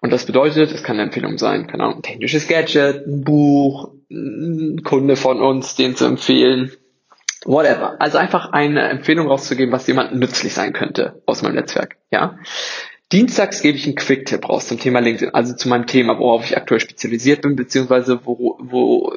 Und 0.00 0.12
das 0.12 0.26
bedeutet, 0.26 0.72
es 0.72 0.82
kann 0.82 0.96
eine 0.96 1.04
Empfehlung 1.04 1.38
sein, 1.38 1.66
keine 1.66 1.84
Ahnung, 1.84 1.96
ein 1.96 2.02
technisches 2.02 2.48
Gadget, 2.48 3.06
ein 3.06 3.24
Buch, 3.24 3.92
ein 4.10 4.82
Kunde 4.84 5.16
von 5.16 5.40
uns, 5.40 5.74
den 5.74 5.96
zu 5.96 6.04
empfehlen, 6.04 6.72
whatever. 7.44 8.00
Also 8.00 8.18
einfach 8.18 8.52
eine 8.52 8.88
Empfehlung 8.88 9.26
rauszugeben, 9.28 9.72
was 9.72 9.86
jemandem 9.86 10.18
nützlich 10.18 10.54
sein 10.54 10.72
könnte 10.72 11.22
aus 11.26 11.42
meinem 11.42 11.54
Netzwerk, 11.54 11.96
ja. 12.10 12.38
Dienstags 13.12 13.62
gebe 13.62 13.78
ich 13.78 13.86
einen 13.86 13.94
Quick-Tipp 13.94 14.48
raus 14.48 14.66
zum 14.66 14.80
Thema 14.80 14.98
LinkedIn, 14.98 15.32
also 15.32 15.54
zu 15.54 15.68
meinem 15.68 15.86
Thema, 15.86 16.18
worauf 16.18 16.44
ich 16.44 16.56
aktuell 16.56 16.80
spezialisiert 16.80 17.42
bin, 17.42 17.54
beziehungsweise 17.54 18.26
wo, 18.26 18.58
wo 18.60 19.14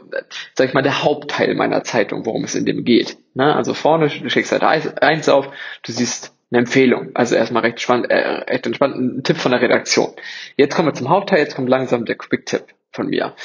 sag 0.54 0.68
ich 0.68 0.76
mal, 0.76 0.84
der 0.84 1.04
Hauptteil 1.04 1.56
meiner 1.56 1.84
Zeitung, 1.84 2.24
worum 2.28 2.44
es 2.44 2.54
in 2.54 2.66
dem 2.66 2.84
geht. 2.84 3.18
Ne? 3.34 3.56
Also 3.56 3.74
vorne, 3.74 4.10
du 4.10 4.30
schickst 4.30 4.52
halt 4.52 4.64
eins 5.02 5.28
auf, 5.28 5.48
du 5.82 5.92
siehst 5.92 6.36
eine 6.52 6.60
Empfehlung. 6.60 7.12
Also 7.14 7.36
erstmal 7.36 7.64
recht 7.64 7.80
spannend, 7.80 8.10
äh, 8.10 8.18
recht 8.18 8.66
entspannt, 8.66 8.96
ein 8.96 9.24
Tipp 9.24 9.38
von 9.38 9.52
der 9.52 9.62
Redaktion. 9.62 10.14
Jetzt 10.58 10.76
kommen 10.76 10.88
wir 10.88 10.94
zum 10.94 11.10
Hauptteil, 11.10 11.40
jetzt 11.40 11.56
kommt 11.56 11.70
langsam 11.70 12.06
der 12.06 12.16
Quick-Tipp 12.16 12.66
von 12.92 13.08
mir. 13.08 13.36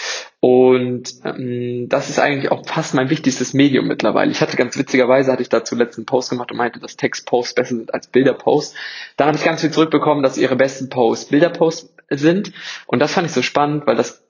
Und 0.41 1.15
ähm, 1.25 1.87
das 1.89 2.09
ist 2.09 2.19
eigentlich 2.19 2.51
auch 2.51 2.67
fast 2.67 2.95
mein 2.95 3.11
wichtigstes 3.11 3.53
Medium 3.53 3.87
mittlerweile. 3.87 4.31
Ich 4.31 4.41
hatte 4.41 4.57
ganz 4.57 4.79
witzigerweise, 4.79 5.31
hatte 5.31 5.43
ich 5.43 5.51
dazu 5.51 5.75
letzten 5.75 6.07
Post 6.07 6.31
gemacht 6.31 6.51
und 6.51 6.57
meinte, 6.57 6.81
dass 6.81 6.97
Textposts 6.97 7.55
besser 7.55 7.77
sind 7.77 7.93
als 7.93 8.07
Bilderposts. 8.07 8.75
Dann 9.17 9.29
habe 9.29 9.37
ich 9.37 9.45
ganz 9.45 9.61
viel 9.61 9.71
zurückbekommen, 9.71 10.23
dass 10.23 10.39
ihre 10.39 10.57
besten 10.57 10.89
Posts 10.89 11.27
Bilderposts 11.27 11.95
sind. 12.11 12.53
Und 12.87 13.01
das 13.01 13.13
fand 13.13 13.27
ich 13.27 13.33
so 13.33 13.43
spannend, 13.43 13.87
weil 13.87 13.97
das 13.97 14.24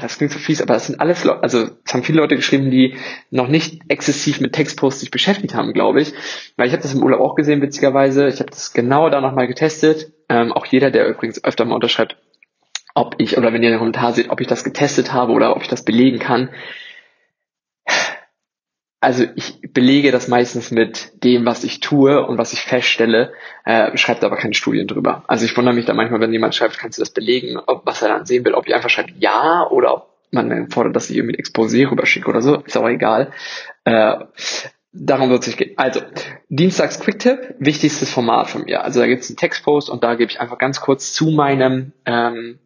das 0.00 0.16
klingt 0.16 0.32
so 0.32 0.38
fies, 0.38 0.62
aber 0.62 0.74
das 0.74 0.86
sind 0.86 1.00
alles 1.00 1.24
Leute, 1.24 1.42
also 1.42 1.68
es 1.84 1.92
haben 1.92 2.02
viele 2.02 2.20
Leute 2.20 2.36
geschrieben, 2.36 2.70
die 2.70 2.96
noch 3.30 3.48
nicht 3.48 3.82
exzessiv 3.88 4.40
mit 4.40 4.52
Textposts 4.52 5.00
sich 5.00 5.10
beschäftigt 5.10 5.54
haben, 5.54 5.72
glaube 5.72 6.00
ich. 6.00 6.12
Weil 6.56 6.68
ich 6.68 6.72
habe 6.72 6.82
das 6.82 6.94
im 6.94 7.02
Urlaub 7.02 7.20
auch 7.20 7.34
gesehen, 7.34 7.60
witzigerweise. 7.62 8.28
Ich 8.28 8.40
habe 8.40 8.50
das 8.50 8.72
genau 8.72 9.10
da 9.10 9.20
nochmal 9.20 9.46
getestet. 9.46 10.12
Ähm, 10.28 10.52
auch 10.52 10.66
jeder, 10.66 10.90
der 10.90 11.08
übrigens 11.08 11.42
öfter 11.44 11.64
mal 11.64 11.74
unterschreibt, 11.74 12.16
ob 12.94 13.16
ich, 13.18 13.36
oder 13.36 13.52
wenn 13.52 13.62
ihr 13.62 13.70
einen 13.70 13.78
Kommentar 13.78 14.12
seht, 14.12 14.30
ob 14.30 14.40
ich 14.40 14.46
das 14.46 14.64
getestet 14.64 15.12
habe 15.12 15.32
oder 15.32 15.56
ob 15.56 15.62
ich 15.62 15.68
das 15.68 15.84
belegen 15.84 16.18
kann 16.18 16.50
also 19.02 19.24
ich 19.34 19.60
belege 19.60 20.12
das 20.12 20.28
meistens 20.28 20.70
mit 20.70 21.24
dem, 21.24 21.44
was 21.44 21.64
ich 21.64 21.80
tue 21.80 22.24
und 22.24 22.38
was 22.38 22.52
ich 22.52 22.60
feststelle, 22.60 23.32
äh, 23.64 23.96
schreibt 23.96 24.22
aber 24.22 24.36
keine 24.36 24.54
Studien 24.54 24.86
drüber. 24.86 25.24
Also 25.26 25.44
ich 25.44 25.56
wundere 25.56 25.74
mich 25.74 25.86
da 25.86 25.92
manchmal, 25.92 26.20
wenn 26.20 26.32
jemand 26.32 26.54
schreibt, 26.54 26.78
kannst 26.78 26.98
du 26.98 27.02
das 27.02 27.10
belegen, 27.10 27.58
ob, 27.66 27.84
was 27.84 28.00
er 28.00 28.10
dann 28.10 28.26
sehen 28.26 28.44
will, 28.44 28.54
ob 28.54 28.68
ich 28.68 28.74
einfach 28.74 28.90
schreibt 28.90 29.14
ja 29.18 29.66
oder 29.68 29.94
ob 29.94 30.08
man 30.30 30.48
dann 30.48 30.70
fordert, 30.70 30.94
dass 30.94 31.10
ich 31.10 31.16
irgendwie 31.16 31.36
ein 31.36 31.42
Exposé 31.42 31.90
rüberschicke 31.90 32.28
oder 32.28 32.42
so, 32.42 32.62
ist 32.64 32.76
auch 32.76 32.88
egal. 32.88 33.32
Äh, 33.84 34.18
darum 34.92 35.30
wird 35.30 35.40
es 35.42 35.48
nicht 35.48 35.58
gehen. 35.58 35.72
Also, 35.78 36.00
Dienstags 36.48 37.00
Quicktip, 37.00 37.56
wichtigstes 37.58 38.08
Format 38.08 38.50
von 38.50 38.64
mir. 38.66 38.84
Also 38.84 39.00
da 39.00 39.08
gibt 39.08 39.24
es 39.24 39.30
einen 39.30 39.36
Textpost 39.36 39.90
und 39.90 40.04
da 40.04 40.14
gebe 40.14 40.30
ich 40.30 40.40
einfach 40.40 40.58
ganz 40.58 40.80
kurz 40.80 41.12
zu 41.12 41.32
meinem 41.32 41.92
ähm, 42.06 42.60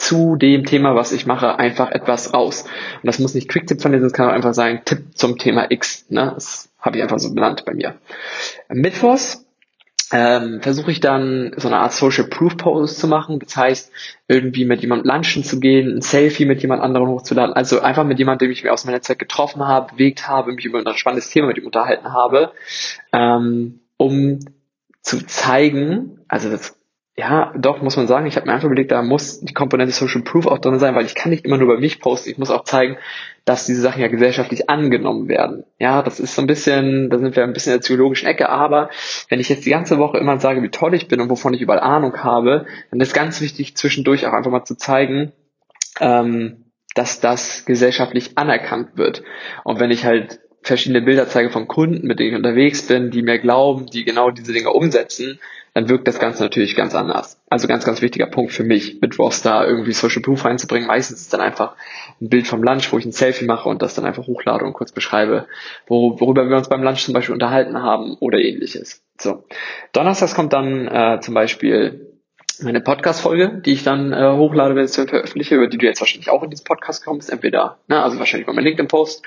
zu 0.00 0.36
dem 0.36 0.64
Thema, 0.64 0.94
was 0.94 1.12
ich 1.12 1.26
mache, 1.26 1.58
einfach 1.58 1.90
etwas 1.90 2.32
raus. 2.32 2.64
Und 3.02 3.06
das 3.06 3.18
muss 3.18 3.34
nicht 3.34 3.48
Quick-Tipp 3.48 3.82
von 3.82 3.92
dir 3.92 3.98
sein, 3.98 4.08
das 4.08 4.12
kann 4.14 4.28
auch 4.28 4.32
einfach 4.32 4.54
sein, 4.54 4.80
Tipp 4.84 5.04
zum 5.14 5.36
Thema 5.36 5.70
X. 5.70 6.06
Ne? 6.08 6.32
Das 6.34 6.70
habe 6.80 6.96
ich 6.96 7.02
einfach 7.02 7.18
so 7.18 7.34
benannt 7.34 7.64
bei 7.66 7.74
mir. 7.74 7.96
Mittwochs 8.70 9.44
ähm, 10.10 10.62
versuche 10.62 10.90
ich 10.90 11.00
dann 11.00 11.52
so 11.56 11.68
eine 11.68 11.76
Art 11.76 11.92
Social 11.92 12.24
Proof 12.24 12.56
Post 12.56 12.98
zu 12.98 13.08
machen. 13.08 13.38
Das 13.40 13.56
heißt, 13.56 13.92
irgendwie 14.26 14.64
mit 14.64 14.80
jemandem 14.80 15.06
lunchen 15.12 15.44
zu 15.44 15.60
gehen, 15.60 15.98
ein 15.98 16.00
Selfie 16.00 16.46
mit 16.46 16.62
jemand 16.62 16.82
anderem 16.82 17.08
hochzuladen. 17.08 17.54
Also 17.54 17.80
einfach 17.80 18.04
mit 18.04 18.18
jemandem, 18.18 18.48
dem 18.48 18.52
ich 18.52 18.64
mir 18.64 18.72
aus 18.72 18.86
meiner 18.86 19.02
Zeit 19.02 19.18
getroffen 19.18 19.66
habe, 19.66 19.92
bewegt 19.92 20.26
habe, 20.26 20.52
mich 20.52 20.64
über 20.64 20.78
ein 20.78 20.96
spannendes 20.96 21.28
Thema 21.28 21.48
mit 21.48 21.58
ihm 21.58 21.66
unterhalten 21.66 22.12
habe, 22.14 22.52
ähm, 23.12 23.80
um 23.98 24.40
zu 25.02 25.26
zeigen, 25.26 26.20
also 26.26 26.50
das 26.50 26.79
ja, 27.16 27.52
doch, 27.58 27.82
muss 27.82 27.96
man 27.96 28.06
sagen, 28.06 28.26
ich 28.26 28.36
habe 28.36 28.46
mir 28.46 28.52
einfach 28.52 28.66
überlegt, 28.66 28.92
da 28.92 29.02
muss 29.02 29.40
die 29.40 29.52
Komponente 29.52 29.92
Social 29.92 30.22
Proof 30.22 30.46
auch 30.46 30.58
drin 30.58 30.78
sein, 30.78 30.94
weil 30.94 31.04
ich 31.04 31.14
kann 31.14 31.30
nicht 31.30 31.44
immer 31.44 31.58
nur 31.58 31.68
bei 31.68 31.78
mich 31.78 32.00
posten, 32.00 32.30
ich 32.30 32.38
muss 32.38 32.50
auch 32.50 32.64
zeigen, 32.64 32.96
dass 33.44 33.66
diese 33.66 33.82
Sachen 33.82 34.00
ja 34.00 34.08
gesellschaftlich 34.08 34.70
angenommen 34.70 35.28
werden. 35.28 35.64
Ja, 35.78 36.02
das 36.02 36.20
ist 36.20 36.34
so 36.34 36.42
ein 36.42 36.46
bisschen, 36.46 37.10
da 37.10 37.18
sind 37.18 37.36
wir 37.36 37.42
ein 37.42 37.52
bisschen 37.52 37.72
in 37.72 37.78
der 37.78 37.82
psychologischen 37.82 38.28
Ecke, 38.28 38.48
aber 38.48 38.90
wenn 39.28 39.40
ich 39.40 39.48
jetzt 39.48 39.66
die 39.66 39.70
ganze 39.70 39.98
Woche 39.98 40.18
immer 40.18 40.38
sage, 40.38 40.62
wie 40.62 40.70
toll 40.70 40.94
ich 40.94 41.08
bin 41.08 41.20
und 41.20 41.28
wovon 41.28 41.52
ich 41.52 41.60
überall 41.60 41.80
Ahnung 41.80 42.16
habe, 42.22 42.66
dann 42.90 43.00
ist 43.00 43.12
ganz 43.12 43.40
wichtig, 43.40 43.76
zwischendurch 43.76 44.26
auch 44.26 44.32
einfach 44.32 44.50
mal 44.50 44.64
zu 44.64 44.76
zeigen, 44.76 45.32
ähm, 46.00 46.64
dass 46.94 47.20
das 47.20 47.64
gesellschaftlich 47.66 48.38
anerkannt 48.38 48.96
wird. 48.96 49.22
Und 49.64 49.80
wenn 49.80 49.90
ich 49.90 50.04
halt 50.04 50.40
verschiedene 50.62 51.02
Bilder 51.02 51.28
zeige 51.28 51.50
von 51.50 51.68
Kunden, 51.68 52.06
mit 52.06 52.18
denen 52.18 52.30
ich 52.30 52.36
unterwegs 52.36 52.86
bin, 52.86 53.10
die 53.10 53.22
mir 53.22 53.38
glauben, 53.38 53.86
die 53.86 54.04
genau 54.04 54.30
diese 54.30 54.52
Dinge 54.52 54.70
umsetzen, 54.70 55.40
dann 55.80 55.88
wirkt 55.88 56.06
das 56.06 56.18
Ganze 56.18 56.42
natürlich 56.42 56.76
ganz 56.76 56.94
anders. 56.94 57.40
Also 57.48 57.66
ganz, 57.66 57.84
ganz 57.84 58.02
wichtiger 58.02 58.26
Punkt 58.26 58.52
für 58.52 58.64
mich, 58.64 59.00
mit 59.00 59.18
Rockstar 59.18 59.66
irgendwie 59.66 59.92
Social 59.92 60.20
Proof 60.20 60.44
reinzubringen. 60.44 60.86
Meistens 60.86 61.22
ist 61.22 61.32
dann 61.32 61.40
einfach 61.40 61.74
ein 62.20 62.28
Bild 62.28 62.46
vom 62.46 62.62
Lunch, 62.62 62.92
wo 62.92 62.98
ich 62.98 63.06
ein 63.06 63.12
Selfie 63.12 63.46
mache 63.46 63.68
und 63.68 63.80
das 63.80 63.94
dann 63.94 64.04
einfach 64.04 64.26
hochlade 64.26 64.64
und 64.66 64.74
kurz 64.74 64.92
beschreibe, 64.92 65.46
worüber 65.88 66.48
wir 66.50 66.56
uns 66.58 66.68
beim 66.68 66.82
Lunch 66.82 67.02
zum 67.04 67.14
Beispiel 67.14 67.32
unterhalten 67.32 67.82
haben 67.82 68.14
oder 68.20 68.38
ähnliches. 68.38 69.02
So. 69.18 69.44
Donnerstags 69.92 70.34
kommt 70.34 70.52
dann 70.52 70.86
äh, 70.86 71.20
zum 71.20 71.32
Beispiel 71.32 72.09
meine 72.64 72.80
Podcast-Folge, 72.80 73.60
die 73.64 73.72
ich 73.72 73.84
dann 73.84 74.12
äh, 74.12 74.32
hochlade, 74.32 74.74
wenn 74.74 74.84
ich 74.84 74.92
sie 74.92 75.06
veröffentliche, 75.06 75.56
über 75.56 75.68
die 75.68 75.78
du 75.78 75.86
jetzt 75.86 76.00
wahrscheinlich 76.00 76.30
auch 76.30 76.42
in 76.42 76.50
diesen 76.50 76.64
Podcast 76.64 77.04
kommst, 77.04 77.30
entweder, 77.30 77.78
ne, 77.88 78.02
also 78.02 78.18
wahrscheinlich 78.18 78.46
bei 78.46 78.52
meinem 78.52 78.64
LinkedIn-Post. 78.64 79.22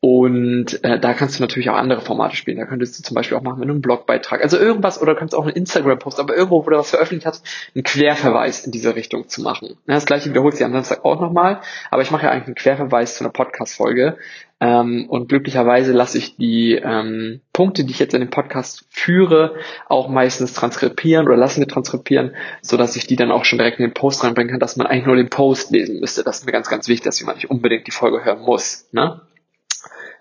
Und 0.00 0.82
äh, 0.84 0.98
da 0.98 1.14
kannst 1.14 1.38
du 1.38 1.42
natürlich 1.42 1.70
auch 1.70 1.76
andere 1.76 2.00
Formate 2.00 2.36
spielen. 2.36 2.58
Da 2.58 2.66
könntest 2.66 2.98
du 2.98 3.02
zum 3.02 3.14
Beispiel 3.14 3.36
auch 3.36 3.42
machen, 3.42 3.60
wenn 3.60 3.68
du 3.68 3.74
einen 3.74 3.82
Blogbeitrag, 3.82 4.42
also 4.42 4.58
irgendwas, 4.58 5.00
oder 5.00 5.14
du 5.14 5.18
kannst 5.18 5.34
auch 5.34 5.44
einen 5.44 5.54
Instagram-Post, 5.54 6.20
aber 6.20 6.36
irgendwo, 6.36 6.64
wo 6.64 6.70
du 6.70 6.76
was 6.76 6.90
veröffentlicht 6.90 7.26
hast, 7.26 7.46
einen 7.74 7.84
Querverweis 7.84 8.66
in 8.66 8.72
diese 8.72 8.94
Richtung 8.96 9.28
zu 9.28 9.42
machen. 9.42 9.76
Ja, 9.86 9.94
das 9.94 10.06
gleiche 10.06 10.30
wiederholt 10.30 10.54
sich 10.54 10.64
am 10.64 10.72
Samstag 10.72 11.04
auch 11.04 11.20
nochmal, 11.20 11.60
aber 11.90 12.02
ich 12.02 12.10
mache 12.10 12.26
ja 12.26 12.32
eigentlich 12.32 12.46
einen 12.46 12.54
Querverweis 12.54 13.16
zu 13.16 13.24
einer 13.24 13.32
Podcast-Folge, 13.32 14.16
ähm, 14.62 15.06
und 15.08 15.28
glücklicherweise 15.28 15.92
lasse 15.92 16.18
ich 16.18 16.36
die 16.36 16.74
ähm, 16.76 17.40
Punkte, 17.52 17.82
die 17.82 17.90
ich 17.90 17.98
jetzt 17.98 18.14
in 18.14 18.20
dem 18.20 18.30
Podcast 18.30 18.86
führe, 18.90 19.56
auch 19.88 20.08
meistens 20.08 20.52
transkribieren 20.52 21.26
oder 21.26 21.36
lassen 21.36 21.58
wir 21.58 21.66
transkribieren, 21.66 22.36
so 22.60 22.76
dass 22.76 22.94
ich 22.94 23.08
die 23.08 23.16
dann 23.16 23.32
auch 23.32 23.44
schon 23.44 23.58
direkt 23.58 23.80
in 23.80 23.86
den 23.86 23.92
Post 23.92 24.22
reinbringen 24.22 24.52
kann, 24.52 24.60
dass 24.60 24.76
man 24.76 24.86
eigentlich 24.86 25.06
nur 25.06 25.16
den 25.16 25.30
Post 25.30 25.72
lesen 25.72 25.98
müsste. 25.98 26.22
Das 26.22 26.38
ist 26.38 26.46
mir 26.46 26.52
ganz, 26.52 26.68
ganz 26.68 26.86
wichtig, 26.86 27.06
dass 27.06 27.18
jemand 27.18 27.38
nicht 27.38 27.50
unbedingt 27.50 27.88
die 27.88 27.90
Folge 27.90 28.24
hören 28.24 28.42
muss. 28.42 28.88
Ne? 28.92 29.22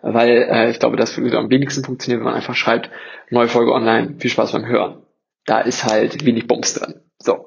Weil 0.02 0.48
äh, 0.50 0.72
ich 0.72 0.80
glaube, 0.80 0.98
das 0.98 1.16
würde 1.16 1.38
am 1.38 1.52
wenigsten 1.52 1.84
funktionieren, 1.84 2.22
wenn 2.22 2.32
man 2.32 2.34
einfach 2.34 2.56
schreibt, 2.56 2.90
neue 3.30 3.48
Folge 3.48 3.74
online, 3.74 4.16
viel 4.18 4.32
Spaß 4.32 4.54
beim 4.54 4.66
Hören. 4.66 5.04
Da 5.46 5.60
ist 5.60 5.86
halt 5.86 6.26
wenig 6.26 6.48
Bums 6.48 6.74
drin. 6.74 7.01
So, 7.24 7.46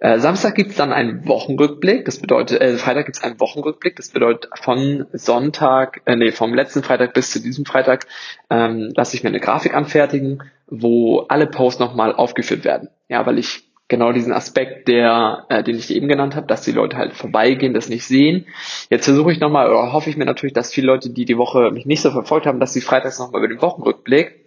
äh, 0.00 0.18
Samstag 0.18 0.56
gibt's 0.56 0.76
dann 0.76 0.92
einen 0.92 1.26
Wochenrückblick, 1.28 2.04
das 2.04 2.18
bedeutet, 2.18 2.60
äh, 2.60 2.76
Freitag 2.76 3.06
gibt's 3.06 3.22
einen 3.22 3.38
Wochenrückblick, 3.38 3.94
das 3.96 4.10
bedeutet 4.10 4.50
von 4.60 5.06
Sonntag, 5.12 6.02
äh, 6.06 6.16
nee, 6.16 6.32
vom 6.32 6.54
letzten 6.54 6.82
Freitag 6.82 7.14
bis 7.14 7.30
zu 7.30 7.40
diesem 7.40 7.64
Freitag 7.64 8.06
ähm, 8.50 8.92
lasse 8.96 9.16
ich 9.16 9.22
mir 9.22 9.28
eine 9.28 9.40
Grafik 9.40 9.74
anfertigen, 9.74 10.42
wo 10.66 11.20
alle 11.28 11.46
Posts 11.46 11.80
nochmal 11.80 12.12
aufgeführt 12.12 12.64
werden. 12.64 12.88
Ja, 13.08 13.24
weil 13.24 13.38
ich 13.38 13.68
genau 13.86 14.10
diesen 14.10 14.32
Aspekt, 14.32 14.88
der, 14.88 15.44
äh, 15.50 15.62
den 15.62 15.76
ich 15.76 15.94
eben 15.94 16.08
genannt 16.08 16.34
habe, 16.34 16.46
dass 16.46 16.62
die 16.62 16.72
Leute 16.72 16.96
halt 16.96 17.12
vorbeigehen, 17.12 17.74
das 17.74 17.88
nicht 17.88 18.04
sehen. 18.04 18.46
Jetzt 18.90 19.04
versuche 19.04 19.30
ich 19.30 19.38
nochmal, 19.38 19.68
oder 19.68 19.92
hoffe 19.92 20.10
ich 20.10 20.16
mir 20.16 20.24
natürlich, 20.24 20.54
dass 20.54 20.72
viele 20.72 20.88
Leute, 20.88 21.10
die 21.10 21.26
die 21.26 21.36
Woche 21.36 21.70
mich 21.70 21.86
nicht 21.86 22.00
so 22.00 22.10
verfolgt 22.10 22.46
haben, 22.46 22.58
dass 22.58 22.72
sie 22.72 22.80
freitags 22.80 23.18
nochmal 23.18 23.40
über 23.40 23.54
den 23.54 23.62
Wochenrückblick 23.62 24.41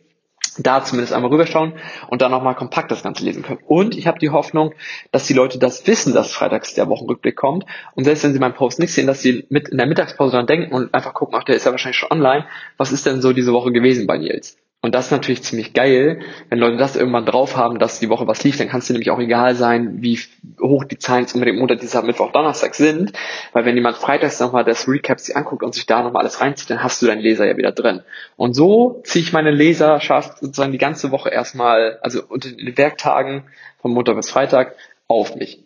da 0.58 0.84
zumindest 0.84 1.14
einmal 1.14 1.32
rüberschauen 1.32 1.74
und 2.08 2.22
dann 2.22 2.32
nochmal 2.32 2.56
kompakt 2.56 2.92
das 2.92 3.04
Ganze 3.04 3.24
lesen 3.24 3.44
können. 3.44 3.60
Und 3.66 3.98
ich 3.98 4.08
habe 4.08 4.20
die 4.20 4.30
Hoffnung, 4.30 4.74
dass 5.12 5.28
die 5.28 5.34
Leute 5.34 5.60
das 5.60 5.86
wissen, 5.88 6.14
dass 6.14 6.32
freitags 6.32 6.74
der 6.74 6.88
Wochenrückblick 6.88 7.36
kommt. 7.36 7.66
Und 7.94 8.06
selbst 8.06 8.24
wenn 8.24 8.34
sie 8.34 8.40
meinen 8.40 8.54
Post 8.54 8.80
nicht 8.80 8.94
sehen, 8.94 9.08
dass 9.08 9.22
sie 9.22 9.46
mit 9.50 9.70
in 9.70 9.78
der 9.78 9.88
Mittagspause 9.88 10.34
dann 10.34 10.48
denken 10.48 10.74
und 10.74 10.94
einfach 10.94 11.14
gucken, 11.14 11.36
ach, 11.38 11.44
der 11.44 11.56
ist 11.56 11.66
ja 11.66 11.72
wahrscheinlich 11.72 11.98
schon 11.98 12.12
online. 12.12 12.46
Was 12.78 12.92
ist 12.92 13.06
denn 13.06 13.22
so 13.22 13.34
diese 13.34 13.54
Woche 13.54 13.72
gewesen 13.72 14.08
bei 14.08 14.18
Nils? 14.18 14.58
Und 14.86 14.94
das 14.94 15.06
ist 15.06 15.12
natürlich 15.12 15.42
ziemlich 15.42 15.74
geil, 15.74 16.20
wenn 16.50 16.60
Leute 16.60 16.78
das 16.78 16.96
irgendwann 16.96 17.26
drauf 17.26 17.58
haben, 17.58 17.80
dass 17.80 18.00
die 18.00 18.08
Woche 18.08 18.28
was 18.28 18.44
lief, 18.44 18.58
dann 18.58 18.70
kann 18.70 18.82
es 18.82 18.86
dir 18.86 18.94
nämlich 18.94 19.10
auch 19.10 19.18
egal 19.18 19.56
sein, 19.56 20.04
wie 20.04 20.20
hoch 20.62 20.84
die 20.84 21.00
Zahlen 21.00 21.22
jetzt 21.22 21.34
unbedingt 21.34 21.58
Montag, 21.58 21.80
Dienstag, 21.80 22.06
Mittwoch, 22.06 22.32
Donnerstag 22.32 22.76
sind. 22.76 23.12
Weil 23.52 23.66
wenn 23.66 23.76
jemand 23.76 23.98
freitags 23.98 24.40
nochmal 24.40 24.64
das 24.64 24.88
Recap 24.88 25.20
sich 25.20 25.36
anguckt 25.36 25.64
und 25.64 25.74
sich 25.74 25.88
da 25.88 26.04
nochmal 26.04 26.22
alles 26.22 26.40
reinzieht, 26.40 26.70
dann 26.70 26.84
hast 26.84 27.02
du 27.02 27.08
deinen 27.08 27.22
Leser 27.22 27.48
ja 27.48 27.58
wieder 27.58 27.72
drin. 27.72 28.04
Und 28.36 28.54
so 28.54 29.02
ziehe 29.06 29.26
ich 29.26 29.34
meine 29.34 29.50
Leserschaft 29.50 30.38
sozusagen 30.38 30.72
die 30.72 30.78
ganze 30.78 31.10
Woche 31.10 31.30
erstmal, 31.30 31.98
also 32.04 32.22
unter 32.30 32.52
den 32.52 32.78
Werktagen 32.78 33.46
von 33.82 33.90
Montag 33.90 34.18
bis 34.18 34.30
Freitag 34.30 34.76
auf 35.08 35.36
mich. 35.36 35.65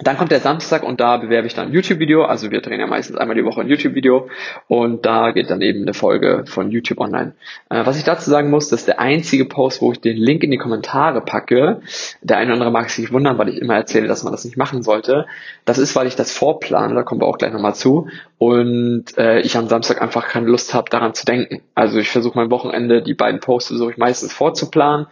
Dann 0.00 0.16
kommt 0.16 0.30
der 0.30 0.40
Samstag 0.40 0.84
und 0.84 1.00
da 1.00 1.16
bewerbe 1.16 1.48
ich 1.48 1.54
dann 1.54 1.68
ein 1.68 1.72
YouTube-Video. 1.72 2.24
Also 2.24 2.52
wir 2.52 2.60
drehen 2.60 2.78
ja 2.78 2.86
meistens 2.86 3.16
einmal 3.16 3.36
die 3.36 3.44
Woche 3.44 3.62
ein 3.62 3.68
YouTube-Video 3.68 4.28
und 4.68 5.04
da 5.04 5.32
geht 5.32 5.50
dann 5.50 5.60
eben 5.60 5.82
eine 5.82 5.92
Folge 5.92 6.44
von 6.46 6.70
YouTube 6.70 7.00
online. 7.00 7.32
Äh, 7.68 7.84
was 7.84 7.96
ich 7.96 8.04
dazu 8.04 8.30
sagen 8.30 8.48
muss, 8.48 8.68
das 8.68 8.80
ist 8.80 8.88
der 8.88 9.00
einzige 9.00 9.44
Post, 9.44 9.82
wo 9.82 9.90
ich 9.90 10.00
den 10.00 10.16
Link 10.16 10.44
in 10.44 10.52
die 10.52 10.56
Kommentare 10.56 11.20
packe. 11.20 11.80
Der 12.22 12.36
eine 12.36 12.46
oder 12.46 12.54
andere 12.54 12.70
mag 12.70 12.90
sich 12.90 13.12
wundern, 13.12 13.38
weil 13.38 13.48
ich 13.48 13.58
immer 13.60 13.74
erzähle, 13.74 14.06
dass 14.06 14.22
man 14.22 14.32
das 14.32 14.44
nicht 14.44 14.56
machen 14.56 14.84
sollte. 14.84 15.26
Das 15.64 15.78
ist, 15.78 15.96
weil 15.96 16.06
ich 16.06 16.14
das 16.14 16.32
vorplane, 16.32 16.94
da 16.94 17.02
kommen 17.02 17.20
wir 17.20 17.26
auch 17.26 17.38
gleich 17.38 17.52
nochmal 17.52 17.74
zu. 17.74 18.08
Und 18.38 19.18
äh, 19.18 19.40
ich 19.40 19.56
am 19.56 19.66
Samstag 19.66 20.00
einfach 20.00 20.28
keine 20.28 20.46
Lust 20.46 20.74
habe, 20.74 20.90
daran 20.90 21.14
zu 21.14 21.26
denken. 21.26 21.60
Also 21.74 21.98
ich 21.98 22.08
versuche 22.08 22.38
mein 22.38 22.52
Wochenende, 22.52 23.02
die 23.02 23.14
beiden 23.14 23.40
Posts 23.40 23.70
versuche 23.70 23.90
ich 23.90 23.96
meistens 23.96 24.32
vorzuplanen 24.32 25.08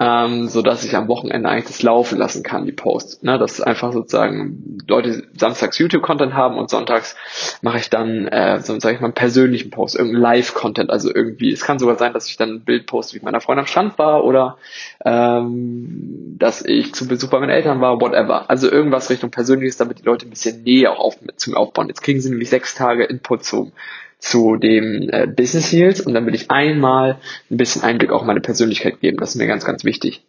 ähm, 0.00 0.46
so 0.46 0.62
dass 0.62 0.84
ich 0.84 0.94
am 0.94 1.08
Wochenende 1.08 1.48
eigentlich 1.48 1.66
das 1.66 1.82
laufen 1.82 2.18
lassen 2.18 2.44
kann, 2.44 2.66
die 2.66 2.72
Posts. 2.72 3.22
Ne, 3.22 3.38
dass 3.38 3.60
einfach 3.60 3.92
sozusagen 3.92 4.78
Leute 4.86 5.24
samstags 5.36 5.78
YouTube-Content 5.78 6.34
haben 6.34 6.56
und 6.56 6.70
sonntags 6.70 7.16
mache 7.62 7.78
ich 7.78 7.90
dann, 7.90 8.28
äh, 8.28 8.60
so 8.60 8.78
sage 8.78 8.94
ich 8.94 9.00
mal, 9.00 9.08
einen 9.08 9.14
persönlichen 9.14 9.70
Post, 9.70 9.96
irgendeinen 9.96 10.22
Live-Content. 10.22 10.90
Also 10.90 11.12
irgendwie, 11.12 11.52
es 11.52 11.64
kann 11.64 11.80
sogar 11.80 11.96
sein, 11.96 12.12
dass 12.12 12.28
ich 12.28 12.36
dann 12.36 12.50
ein 12.50 12.64
Bild 12.64 12.86
poste, 12.86 13.14
wie 13.14 13.18
ich 13.18 13.24
meiner 13.24 13.40
Freundin 13.40 13.64
am 13.64 13.66
Strand 13.66 13.98
war 13.98 14.24
oder 14.24 14.56
ähm, 15.04 16.36
dass 16.38 16.64
ich 16.64 16.94
zu 16.94 17.08
Besuch 17.08 17.30
bei 17.30 17.40
meinen 17.40 17.50
Eltern 17.50 17.80
war, 17.80 18.00
whatever. 18.00 18.48
Also 18.48 18.70
irgendwas 18.70 19.10
Richtung 19.10 19.30
Persönliches, 19.30 19.78
damit 19.78 19.98
die 19.98 20.04
Leute 20.04 20.26
ein 20.26 20.30
bisschen 20.30 20.62
näher 20.62 20.98
auf, 20.98 21.16
zu 21.36 21.50
mir 21.50 21.56
aufbauen. 21.56 21.88
Jetzt 21.88 22.02
kriegen 22.02 22.20
sie 22.20 22.30
nämlich 22.30 22.50
sechs 22.50 22.76
Tage 22.76 23.04
Input 23.04 23.44
zum 23.44 23.72
zu 24.18 24.56
dem 24.56 25.08
äh, 25.10 25.26
Business 25.26 25.72
Heels 25.72 26.00
und 26.00 26.14
dann 26.14 26.26
will 26.26 26.34
ich 26.34 26.50
einmal 26.50 27.18
ein 27.50 27.56
bisschen 27.56 27.82
Einblick 27.82 28.10
auch 28.10 28.24
meine 28.24 28.40
Persönlichkeit 28.40 29.00
geben. 29.00 29.18
Das 29.18 29.30
ist 29.30 29.36
mir 29.36 29.46
ganz, 29.46 29.64
ganz 29.64 29.84
wichtig. 29.84 30.24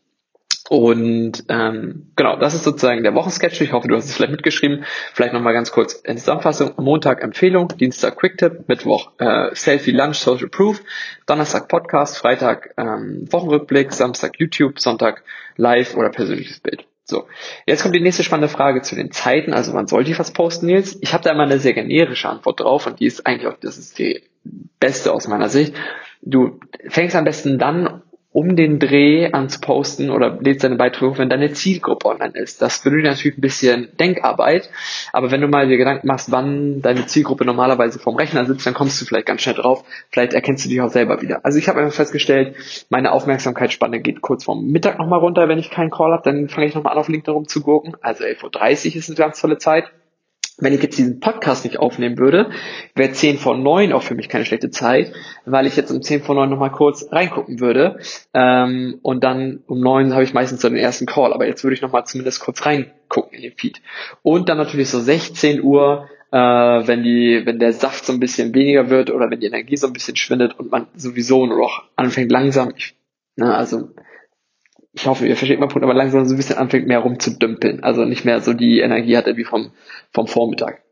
Und 0.69 1.45
ähm, 1.49 2.11
genau, 2.15 2.35
das 2.35 2.53
ist 2.53 2.63
sozusagen 2.63 3.01
der 3.01 3.15
Wochensketch. 3.15 3.59
Ich 3.59 3.73
hoffe, 3.73 3.87
du 3.87 3.95
hast 3.95 4.05
es 4.05 4.13
vielleicht 4.13 4.31
mitgeschrieben. 4.31 4.85
Vielleicht 5.13 5.33
nochmal 5.33 5.53
ganz 5.53 5.71
kurz 5.71 5.93
in 5.93 6.19
Zusammenfassung. 6.19 6.73
Montag 6.77 7.23
Empfehlung, 7.23 7.69
Dienstag 7.69 8.17
Quicktip, 8.17 8.69
Mittwoch 8.69 9.11
äh, 9.17 9.49
Selfie 9.53 9.91
Lunch 9.91 10.17
Social 10.17 10.47
Proof, 10.47 10.83
Donnerstag 11.25 11.67
Podcast, 11.69 12.19
Freitag 12.19 12.75
ähm, 12.77 13.25
Wochenrückblick, 13.31 13.91
Samstag 13.91 14.33
YouTube, 14.37 14.79
Sonntag 14.79 15.23
Live 15.57 15.95
oder 15.95 16.09
persönliches 16.09 16.59
Bild. 16.59 16.85
So, 17.09 17.27
jetzt 17.65 17.81
kommt 17.81 17.95
die 17.95 18.01
nächste 18.01 18.23
spannende 18.23 18.49
Frage 18.49 18.81
zu 18.81 18.95
den 18.95 19.11
Zeiten. 19.11 19.53
Also 19.53 19.73
wann 19.73 19.87
sollte 19.87 20.11
ich 20.11 20.19
was 20.19 20.31
posten, 20.31 20.67
Nils? 20.67 20.97
Ich 21.01 21.13
habe 21.13 21.23
da 21.23 21.31
immer 21.31 21.43
eine 21.43 21.59
sehr 21.59 21.73
generische 21.73 22.29
Antwort 22.29 22.59
drauf 22.59 22.85
und 22.85 22.99
die 22.99 23.07
ist 23.07 23.25
eigentlich 23.25 23.47
auch, 23.47 23.57
das 23.59 23.77
ist 23.77 23.97
die 23.97 24.21
beste 24.79 25.11
aus 25.11 25.27
meiner 25.27 25.49
Sicht. 25.49 25.73
Du 26.21 26.59
fängst 26.87 27.15
am 27.15 27.25
besten 27.25 27.57
dann 27.57 28.03
um 28.31 28.55
den 28.55 28.77
Dreh 28.77 29.31
an 29.31 29.49
zu 29.49 29.59
posten 29.59 30.11
oder 30.11 30.37
lädst 30.39 30.63
deine 30.63 30.75
Beiträge 30.75 31.11
hoch, 31.11 31.17
wenn 31.17 31.29
deine 31.29 31.51
Zielgruppe 31.51 32.07
online 32.07 32.33
ist. 32.35 32.61
Das 32.61 32.83
benötigt 32.83 33.09
natürlich 33.09 33.37
ein 33.37 33.41
bisschen 33.41 33.89
Denkarbeit, 33.99 34.69
aber 35.13 35.31
wenn 35.31 35.41
du 35.41 35.47
mal 35.47 35.67
dir 35.67 35.77
Gedanken 35.77 36.07
machst, 36.07 36.31
wann 36.31 36.81
deine 36.81 37.07
Zielgruppe 37.07 37.43
normalerweise 37.43 37.97
vorm 37.97 38.17
Rechner 38.17 38.45
sitzt, 38.45 38.67
dann 38.67 38.75
kommst 38.75 39.01
du 39.01 39.05
vielleicht 39.05 39.25
ganz 39.25 39.41
schnell 39.41 39.55
drauf, 39.55 39.83
vielleicht 40.11 40.33
erkennst 40.33 40.63
du 40.65 40.69
dich 40.69 40.79
auch 40.81 40.91
selber 40.91 41.21
wieder. 41.21 41.43
Also 41.43 41.57
ich 41.57 41.67
habe 41.67 41.79
einfach 41.79 41.95
festgestellt, 41.95 42.55
meine 42.89 43.11
Aufmerksamkeitsspanne 43.13 43.99
geht 43.99 44.21
kurz 44.21 44.43
vorm 44.43 44.67
Mittag 44.67 44.99
nochmal 44.99 45.19
runter, 45.19 45.49
wenn 45.49 45.57
ich 45.57 45.71
keinen 45.71 45.89
Call 45.89 46.11
habe, 46.11 46.23
dann 46.23 46.49
fange 46.49 46.67
ich 46.67 46.75
nochmal 46.75 46.93
an 46.93 46.99
auf 46.99 47.07
LinkedIn 47.07 47.33
rumzugurken. 47.33 47.97
Also 48.01 48.25
11.30 48.25 48.89
Uhr 48.89 48.95
ist 48.95 49.09
eine 49.09 49.17
ganz 49.17 49.41
tolle 49.41 49.57
Zeit. 49.57 49.91
Wenn 50.61 50.73
ich 50.73 50.81
jetzt 50.81 50.97
diesen 50.97 51.19
Podcast 51.19 51.63
nicht 51.63 51.79
aufnehmen 51.79 52.17
würde, 52.17 52.49
wäre 52.95 53.11
10 53.11 53.37
vor 53.37 53.57
9 53.57 53.93
auch 53.93 54.03
für 54.03 54.15
mich 54.15 54.29
keine 54.29 54.45
schlechte 54.45 54.69
Zeit, 54.69 55.13
weil 55.45 55.65
ich 55.65 55.75
jetzt 55.75 55.91
um 55.91 56.01
10 56.01 56.21
vor 56.21 56.35
9 56.35 56.49
nochmal 56.49 56.71
kurz 56.71 57.11
reingucken 57.11 57.59
würde. 57.59 57.99
Ähm, 58.33 58.99
und 59.01 59.23
dann 59.23 59.63
um 59.67 59.79
9 59.79 60.13
habe 60.13 60.23
ich 60.23 60.33
meistens 60.33 60.61
so 60.61 60.69
den 60.69 60.77
ersten 60.77 61.05
Call, 61.05 61.33
aber 61.33 61.47
jetzt 61.47 61.63
würde 61.63 61.75
ich 61.75 61.81
nochmal 61.81 62.05
zumindest 62.05 62.41
kurz 62.41 62.65
reingucken 62.65 63.33
in 63.33 63.41
den 63.41 63.53
Feed. 63.53 63.81
Und 64.21 64.49
dann 64.49 64.57
natürlich 64.57 64.89
so 64.89 64.99
16 64.99 65.63
Uhr, 65.63 66.09
äh, 66.31 66.37
wenn 66.37 67.03
die, 67.03 67.41
wenn 67.45 67.59
der 67.59 67.73
Saft 67.73 68.05
so 68.05 68.13
ein 68.13 68.19
bisschen 68.19 68.53
weniger 68.53 68.89
wird 68.89 69.11
oder 69.11 69.29
wenn 69.29 69.39
die 69.39 69.47
Energie 69.47 69.77
so 69.77 69.87
ein 69.87 69.93
bisschen 69.93 70.15
schwindet 70.15 70.59
und 70.59 70.71
man 70.71 70.87
sowieso 70.95 71.45
nur 71.45 71.57
noch 71.57 71.83
anfängt 71.95 72.31
langsam, 72.31 72.73
ich, 72.75 72.95
ne, 73.35 73.55
also 73.55 73.89
ich 74.93 75.05
hoffe, 75.07 75.27
ihr 75.27 75.37
versteht 75.37 75.59
meinen 75.59 75.69
Punkt, 75.69 75.83
aber 75.83 75.93
langsam 75.93 76.25
so 76.25 76.33
ein 76.33 76.37
bisschen 76.37 76.57
anfängt 76.57 76.87
mehr 76.87 76.99
rumzudümpeln. 76.99 77.83
Also 77.83 78.05
nicht 78.05 78.25
mehr 78.25 78.41
so 78.41 78.53
die 78.53 78.79
Energie 78.79 79.17
hatte 79.17 79.37
wie 79.37 79.43
vom, 79.43 79.71
vom 80.11 80.27
Vormittag. 80.27 80.83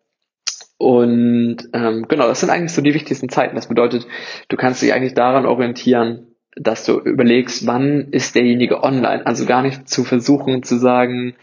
Und 0.77 1.57
ähm, 1.73 2.05
genau, 2.07 2.27
das 2.27 2.39
sind 2.39 2.51
eigentlich 2.51 2.73
so 2.73 2.81
die 2.81 2.93
wichtigsten 2.93 3.29
Zeiten. 3.29 3.55
Das 3.55 3.67
bedeutet, 3.67 4.07
du 4.49 4.57
kannst 4.57 4.81
dich 4.81 4.93
eigentlich 4.93 5.15
daran 5.15 5.47
orientieren, 5.47 6.35
dass 6.59 6.85
du 6.85 6.99
überlegst, 6.99 7.65
wann 7.67 8.07
ist 8.11 8.35
derjenige 8.35 8.83
online. 8.83 9.25
Also 9.25 9.45
gar 9.45 9.61
nicht 9.61 9.89
zu 9.89 10.03
versuchen 10.03 10.63
zu 10.63 10.77
sagen, 10.77 11.35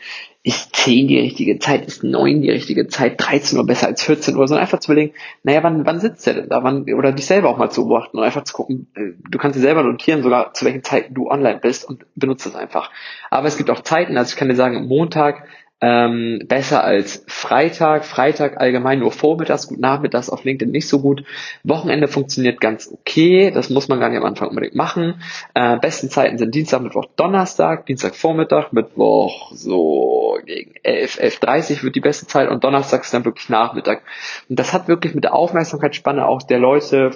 ist 0.47 0.77
10 0.77 1.09
die 1.09 1.19
richtige 1.19 1.59
Zeit, 1.59 1.87
ist 1.87 2.05
9 2.05 2.43
die 2.43 2.51
richtige 2.51 2.87
Zeit, 2.87 3.15
13 3.17 3.57
Uhr 3.57 3.65
besser 3.65 3.87
als 3.87 4.03
14 4.03 4.37
Uhr, 4.37 4.47
sondern 4.47 4.63
einfach 4.63 4.79
zu 4.79 4.93
überlegen, 4.93 5.15
naja, 5.43 5.63
wann, 5.63 5.87
wann 5.87 6.01
sitzt 6.01 6.27
der 6.27 6.35
denn 6.35 6.49
da? 6.51 6.63
Wann, 6.63 6.85
oder 6.93 7.13
dich 7.13 7.25
selber 7.25 7.49
auch 7.49 7.57
mal 7.57 7.71
zu 7.71 7.89
beobachten 7.89 8.19
und 8.19 8.25
einfach 8.25 8.45
zu 8.45 8.53
gucken, 8.53 8.89
äh, 8.95 9.13
du 9.31 9.39
kannst 9.39 9.57
dir 9.57 9.63
selber 9.63 9.83
notieren, 9.83 10.23
sogar 10.23 10.53
zu 10.53 10.67
welchen 10.67 10.83
Zeiten 10.83 11.15
du 11.15 11.31
online 11.31 11.61
bist 11.61 11.89
und 11.89 12.05
benutze 12.15 12.51
es 12.51 12.55
einfach. 12.55 12.91
Aber 13.31 13.49
es 13.49 13.57
gibt 13.57 13.71
auch 13.71 13.81
Zeiten, 13.81 14.19
also 14.19 14.33
ich 14.33 14.37
kann 14.37 14.51
dir 14.51 14.55
sagen, 14.55 14.87
Montag 14.87 15.49
ähm, 15.85 16.41
besser 16.49 16.83
als 16.83 17.25
Freitag. 17.27 18.07
Freitag 18.07 18.59
allgemein 18.59 19.01
nur 19.01 19.13
vormittags, 19.13 19.69
gut 19.69 19.81
nachmittags 19.81 20.31
auf 20.31 20.43
LinkedIn 20.43 20.73
nicht 20.73 20.89
so 20.89 21.01
gut. 21.01 21.25
Wochenende 21.63 22.09
funktioniert 22.09 22.59
ganz 22.59 22.91
okay, 22.91 23.51
das 23.51 23.69
muss 23.69 23.89
man 23.89 24.01
gar 24.01 24.09
nicht 24.09 24.19
am 24.19 24.25
Anfang 24.25 24.49
unbedingt 24.49 24.75
machen. 24.75 25.21
Äh, 25.53 25.77
besten 25.77 26.09
Zeiten 26.09 26.39
sind 26.39 26.55
Dienstag, 26.55 26.81
Mittwoch, 26.81 27.05
Donnerstag, 27.17 27.85
Dienstag 27.85 28.15
Vormittag, 28.17 28.73
Mittwoch 28.73 29.53
so 29.53 30.39
gegen 30.47 30.73
11, 30.83 31.19
11.30 31.19 31.83
wird 31.83 31.97
die 31.97 32.01
beste 32.01 32.27
Zeit 32.27 32.49
und 32.49 32.65
Donnerstag 32.65 33.03
ist 33.03 33.13
dann 33.13 33.27
wirklich 33.27 33.51
Nachmittag. 33.51 34.03
Und 34.49 34.59
das 34.59 34.73
hat 34.73 34.89
wirklich 34.89 35.15
mit 35.15 35.25
der 35.25 35.35
Aufmerksamkeitsspanne 35.35 36.25
auch 36.25 36.43
der 36.43 36.61
Leute 36.61 37.11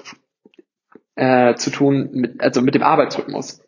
äh, 1.14 1.54
zu 1.54 1.70
tun, 1.70 2.10
mit, 2.12 2.42
also 2.42 2.60
mit 2.60 2.74
dem 2.74 2.82
Arbeitsrhythmus. 2.82 3.62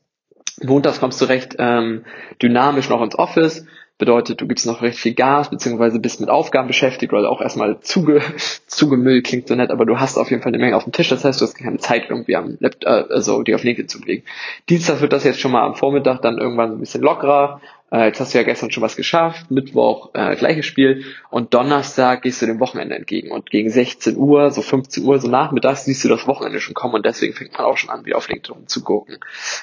Montags 0.62 1.00
kommst 1.00 1.22
du 1.22 1.24
recht 1.24 1.56
ähm, 1.58 2.04
dynamisch 2.42 2.90
noch 2.90 3.00
ins 3.00 3.18
Office, 3.18 3.64
Bedeutet, 4.00 4.40
du 4.40 4.48
gibst 4.48 4.64
noch 4.64 4.80
recht 4.80 4.98
viel 4.98 5.12
Gas, 5.12 5.50
beziehungsweise 5.50 6.00
bist 6.00 6.22
mit 6.22 6.30
Aufgaben 6.30 6.68
beschäftigt 6.68 7.12
oder 7.12 7.30
auch 7.30 7.42
erstmal 7.42 7.80
zuge, 7.80 8.22
zugemüllt, 8.66 9.26
klingt 9.26 9.46
so 9.46 9.54
nett, 9.54 9.70
aber 9.70 9.84
du 9.84 10.00
hast 10.00 10.16
auf 10.16 10.30
jeden 10.30 10.42
Fall 10.42 10.54
eine 10.54 10.62
Menge 10.62 10.74
auf 10.74 10.84
dem 10.84 10.92
Tisch. 10.92 11.10
Das 11.10 11.22
heißt, 11.22 11.38
du 11.38 11.44
hast 11.44 11.54
keine 11.54 11.76
Zeit 11.76 12.06
irgendwie 12.08 12.34
am 12.34 12.56
Laptop, 12.60 12.90
äh, 12.90 13.12
also 13.12 13.42
die 13.42 13.54
auf 13.54 13.62
LinkedIn 13.62 13.88
zu 13.88 14.02
legen. 14.02 14.24
Dienstag 14.70 15.02
wird 15.02 15.12
das 15.12 15.24
jetzt 15.24 15.38
schon 15.38 15.52
mal 15.52 15.66
am 15.66 15.74
Vormittag 15.74 16.22
dann 16.22 16.38
irgendwann 16.38 16.72
ein 16.72 16.80
bisschen 16.80 17.02
lockerer. 17.02 17.60
Äh, 17.92 18.06
jetzt 18.06 18.20
hast 18.20 18.32
du 18.32 18.38
ja 18.38 18.44
gestern 18.44 18.70
schon 18.70 18.82
was 18.82 18.96
geschafft. 18.96 19.50
Mittwoch 19.50 20.14
äh, 20.14 20.34
gleiches 20.34 20.64
Spiel. 20.64 21.04
Und 21.28 21.52
Donnerstag 21.52 22.22
gehst 22.22 22.40
du 22.40 22.46
dem 22.46 22.58
Wochenende 22.58 22.94
entgegen. 22.94 23.30
Und 23.30 23.50
gegen 23.50 23.68
16 23.68 24.16
Uhr, 24.16 24.50
so 24.50 24.62
15 24.62 25.04
Uhr, 25.04 25.18
so 25.18 25.28
nachmittags 25.28 25.84
siehst 25.84 26.02
du 26.04 26.08
das 26.08 26.26
Wochenende 26.26 26.60
schon 26.60 26.74
kommen. 26.74 26.94
Und 26.94 27.04
deswegen 27.04 27.34
fängt 27.34 27.52
man 27.52 27.66
auch 27.66 27.76
schon 27.76 27.90
an, 27.90 28.06
wieder 28.06 28.16
auf 28.16 28.28
LinkedIn 28.28 28.66
zu 28.66 28.82
gucken. 28.82 29.18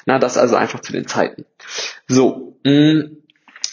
Na, 0.05 0.19
das 0.19 0.37
also 0.37 0.55
einfach 0.55 0.81
zu 0.81 0.91
den 0.91 1.07
Zeiten. 1.07 1.45
So, 2.07 2.55
mh, 2.63 3.05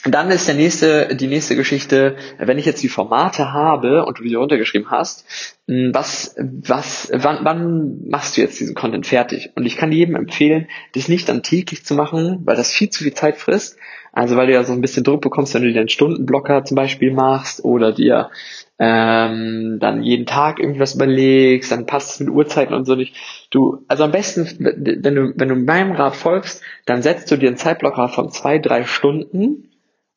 dann 0.06 0.30
ist 0.30 0.46
der 0.46 0.54
nächste, 0.54 1.16
die 1.16 1.26
nächste 1.28 1.56
Geschichte, 1.56 2.16
wenn 2.38 2.58
ich 2.58 2.66
jetzt 2.66 2.82
die 2.82 2.88
Formate 2.88 3.52
habe 3.52 4.04
und 4.04 4.18
du 4.18 4.22
die 4.22 4.34
runtergeschrieben 4.34 4.90
hast, 4.90 5.24
hm, 5.66 5.94
was, 5.94 6.36
was, 6.38 7.10
wann, 7.14 7.38
wann 7.42 8.08
machst 8.08 8.36
du 8.36 8.42
jetzt 8.42 8.60
diesen 8.60 8.74
Content 8.74 9.06
fertig? 9.06 9.50
Und 9.54 9.64
ich 9.64 9.76
kann 9.76 9.92
jedem 9.92 10.16
empfehlen, 10.16 10.68
das 10.94 11.08
nicht 11.08 11.28
dann 11.28 11.42
täglich 11.42 11.84
zu 11.84 11.94
machen, 11.94 12.40
weil 12.44 12.56
das 12.56 12.72
viel 12.72 12.90
zu 12.90 13.04
viel 13.04 13.14
Zeit 13.14 13.38
frisst, 13.38 13.78
Also 14.12 14.36
weil 14.36 14.46
du 14.46 14.52
ja 14.52 14.62
so 14.62 14.72
ein 14.72 14.80
bisschen 14.80 15.04
Druck 15.04 15.22
bekommst, 15.22 15.54
wenn 15.54 15.62
du 15.62 15.72
dir 15.72 15.80
einen 15.80 15.88
Stundenblocker 15.88 16.64
zum 16.64 16.76
Beispiel 16.76 17.12
machst 17.12 17.64
oder 17.64 17.92
dir 17.92 18.30
ähm, 18.78 19.78
dann 19.80 20.02
jeden 20.02 20.26
Tag 20.26 20.60
irgendwas 20.60 20.94
überlegst, 20.94 21.72
dann 21.72 21.86
passt 21.86 22.12
es 22.12 22.20
mit 22.20 22.28
Uhrzeiten 22.28 22.74
und 22.74 22.84
so 22.84 22.94
nicht. 22.94 23.16
Du, 23.50 23.84
also 23.88 24.04
am 24.04 24.12
besten, 24.12 24.46
wenn 24.60 25.14
du, 25.14 25.32
wenn 25.34 25.48
du 25.48 25.54
meinem 25.56 25.92
Rat 25.92 26.14
folgst, 26.14 26.62
dann 26.86 27.02
setzt 27.02 27.30
du 27.30 27.36
dir 27.36 27.48
einen 27.48 27.56
Zeitblocker 27.56 28.08
von 28.08 28.30
zwei, 28.30 28.58
drei 28.58 28.84
Stunden 28.84 29.70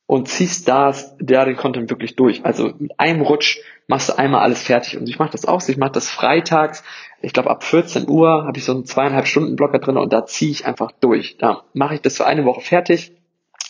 und 0.08 0.30
ziehst 0.30 0.68
da, 0.70 0.94
da 1.20 1.46
den 1.46 1.58
Content 1.58 1.90
wirklich 1.90 2.16
durch. 2.16 2.46
Also 2.46 2.72
mit 2.80 2.98
einem 2.98 3.22
Rutsch 3.22 3.60
machst 3.88 4.10
du 4.10 4.18
einmal 4.18 4.42
alles 4.42 4.64
fertig. 4.64 4.98
Und 4.98 5.08
ich 5.08 5.20
mache 5.20 5.32
das 5.32 5.46
auch. 5.46 5.62
Ich 5.68 5.78
mache 5.78 5.92
das 5.92 6.10
freitags. 6.10 6.84
Ich 7.22 7.34
glaube, 7.34 7.50
ab 7.50 7.64
14 7.64 8.08
Uhr 8.10 8.46
habe 8.46 8.58
ich 8.58 8.64
so 8.64 8.74
einen 8.74 8.86
zweieinhalb 8.86 9.28
Stunden 9.28 9.58
Blocker 9.58 9.80
drin 9.80 9.98
und 9.98 10.12
da 10.14 10.26
ziehe 10.26 10.52
ich 10.52 10.66
einfach 10.66 10.92
durch. 11.02 11.38
Da 11.38 11.64
mache 11.74 11.96
ich 11.96 12.02
das 12.02 12.18
für 12.18 12.26
eine 12.26 12.46
Woche 12.46 12.62
fertig. 12.62 13.12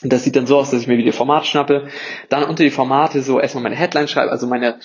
Und 0.04 0.14
das 0.14 0.24
sieht 0.24 0.36
dann 0.36 0.46
so 0.46 0.58
aus, 0.58 0.70
dass 0.70 0.82
ich 0.82 0.88
mir 0.88 1.00
wieder 1.00 1.12
Format 1.12 1.48
schnappe, 1.48 1.88
dann 2.30 2.44
unter 2.44 2.64
die 2.64 2.70
Formate 2.70 3.24
so 3.24 3.40
erstmal 3.40 3.64
meine 3.64 3.76
Headline 3.76 4.08
schreibe, 4.08 4.32
also 4.32 4.46
meine, 4.46 4.80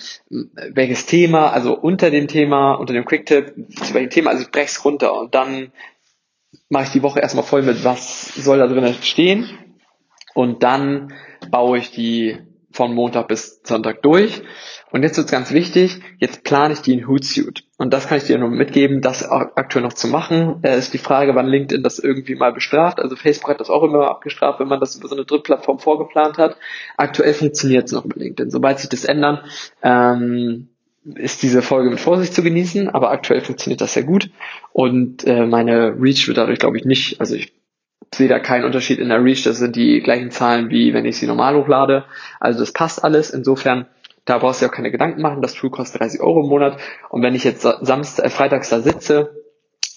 welches 0.71 1.05
Thema, 1.05 1.51
also 1.51 1.77
unter 1.77 2.09
dem 2.09 2.27
Thema, 2.27 2.73
unter 2.73 2.93
dem 2.93 3.05
Quicktip, 3.05 3.53
zu 3.75 3.93
welchem 3.93 4.09
Thema, 4.09 4.31
also 4.31 4.41
ich 4.41 4.49
breche 4.49 4.65
es 4.65 4.83
runter 4.83 5.13
und 5.13 5.35
dann 5.35 5.71
mache 6.69 6.85
ich 6.85 6.89
die 6.89 7.03
Woche 7.03 7.19
erstmal 7.19 7.43
voll 7.43 7.61
mit, 7.61 7.83
was 7.83 8.33
soll 8.33 8.57
da 8.57 8.65
drin 8.65 8.91
stehen 9.03 9.47
und 10.33 10.63
dann 10.63 11.13
baue 11.51 11.77
ich 11.77 11.91
die 11.91 12.37
von 12.73 12.93
Montag 12.93 13.27
bis 13.27 13.61
Sonntag 13.63 14.01
durch. 14.01 14.41
Und 14.91 15.03
jetzt 15.03 15.17
ist 15.17 15.31
ganz 15.31 15.51
wichtig, 15.51 16.01
jetzt 16.19 16.43
plane 16.43 16.73
ich 16.73 16.81
die 16.81 16.93
in 16.93 17.07
Hootsuite. 17.07 17.63
Und 17.77 17.93
das 17.93 18.07
kann 18.07 18.17
ich 18.17 18.25
dir 18.25 18.37
nur 18.37 18.49
mitgeben, 18.49 19.01
das 19.01 19.23
aktuell 19.27 19.83
noch 19.83 19.93
zu 19.93 20.07
machen. 20.07 20.59
Äh, 20.63 20.77
ist 20.77 20.93
die 20.93 20.99
Frage, 20.99 21.35
wann 21.35 21.47
LinkedIn 21.47 21.83
das 21.83 21.99
irgendwie 21.99 22.35
mal 22.35 22.51
bestraft. 22.51 22.99
Also 22.99 23.15
Facebook 23.15 23.49
hat 23.49 23.59
das 23.59 23.69
auch 23.69 23.83
immer 23.83 24.09
abgestraft, 24.09 24.59
wenn 24.59 24.67
man 24.67 24.79
das 24.79 24.95
über 24.95 25.07
so 25.07 25.15
eine 25.15 25.25
Drittplattform 25.25 25.79
vorgeplant 25.79 26.37
hat. 26.37 26.57
Aktuell 26.97 27.33
funktioniert 27.33 27.85
es 27.85 27.91
noch 27.91 28.05
mit 28.05 28.17
LinkedIn. 28.17 28.51
Sobald 28.51 28.79
sich 28.79 28.89
das 28.89 29.05
ändern, 29.05 29.39
ähm, 29.81 30.69
ist 31.15 31.43
diese 31.43 31.61
Folge 31.61 31.89
mit 31.89 31.99
Vorsicht 31.99 32.33
zu 32.33 32.43
genießen, 32.43 32.89
aber 32.89 33.11
aktuell 33.11 33.41
funktioniert 33.41 33.81
das 33.81 33.93
sehr 33.93 34.03
gut. 34.03 34.29
Und 34.71 35.25
äh, 35.25 35.45
meine 35.45 35.95
Reach 35.99 36.27
wird 36.27 36.37
dadurch, 36.37 36.59
glaube 36.59 36.77
ich, 36.77 36.85
nicht, 36.85 37.19
also 37.19 37.35
ich 37.35 37.51
sehe 38.15 38.27
da 38.27 38.39
keinen 38.39 38.65
Unterschied 38.65 38.99
in 38.99 39.09
der 39.09 39.23
Reach. 39.23 39.43
Das 39.43 39.57
sind 39.57 39.75
die 39.75 40.01
gleichen 40.01 40.31
Zahlen, 40.31 40.69
wie 40.69 40.93
wenn 40.93 41.05
ich 41.05 41.17
sie 41.17 41.27
normal 41.27 41.55
hochlade. 41.55 42.05
Also 42.39 42.59
das 42.59 42.71
passt 42.71 43.03
alles. 43.03 43.29
Insofern, 43.29 43.87
da 44.25 44.37
brauchst 44.37 44.61
du 44.61 44.65
ja 44.65 44.71
auch 44.71 44.75
keine 44.75 44.91
Gedanken 44.91 45.21
machen. 45.21 45.41
Das 45.41 45.53
Tool 45.53 45.69
kostet 45.69 46.01
30 46.01 46.21
Euro 46.21 46.41
im 46.41 46.49
Monat. 46.49 46.77
Und 47.09 47.21
wenn 47.21 47.35
ich 47.35 47.43
jetzt 47.43 47.61
Samstag, 47.61 48.25
äh, 48.25 48.29
freitags 48.29 48.69
da 48.69 48.81
sitze 48.81 49.43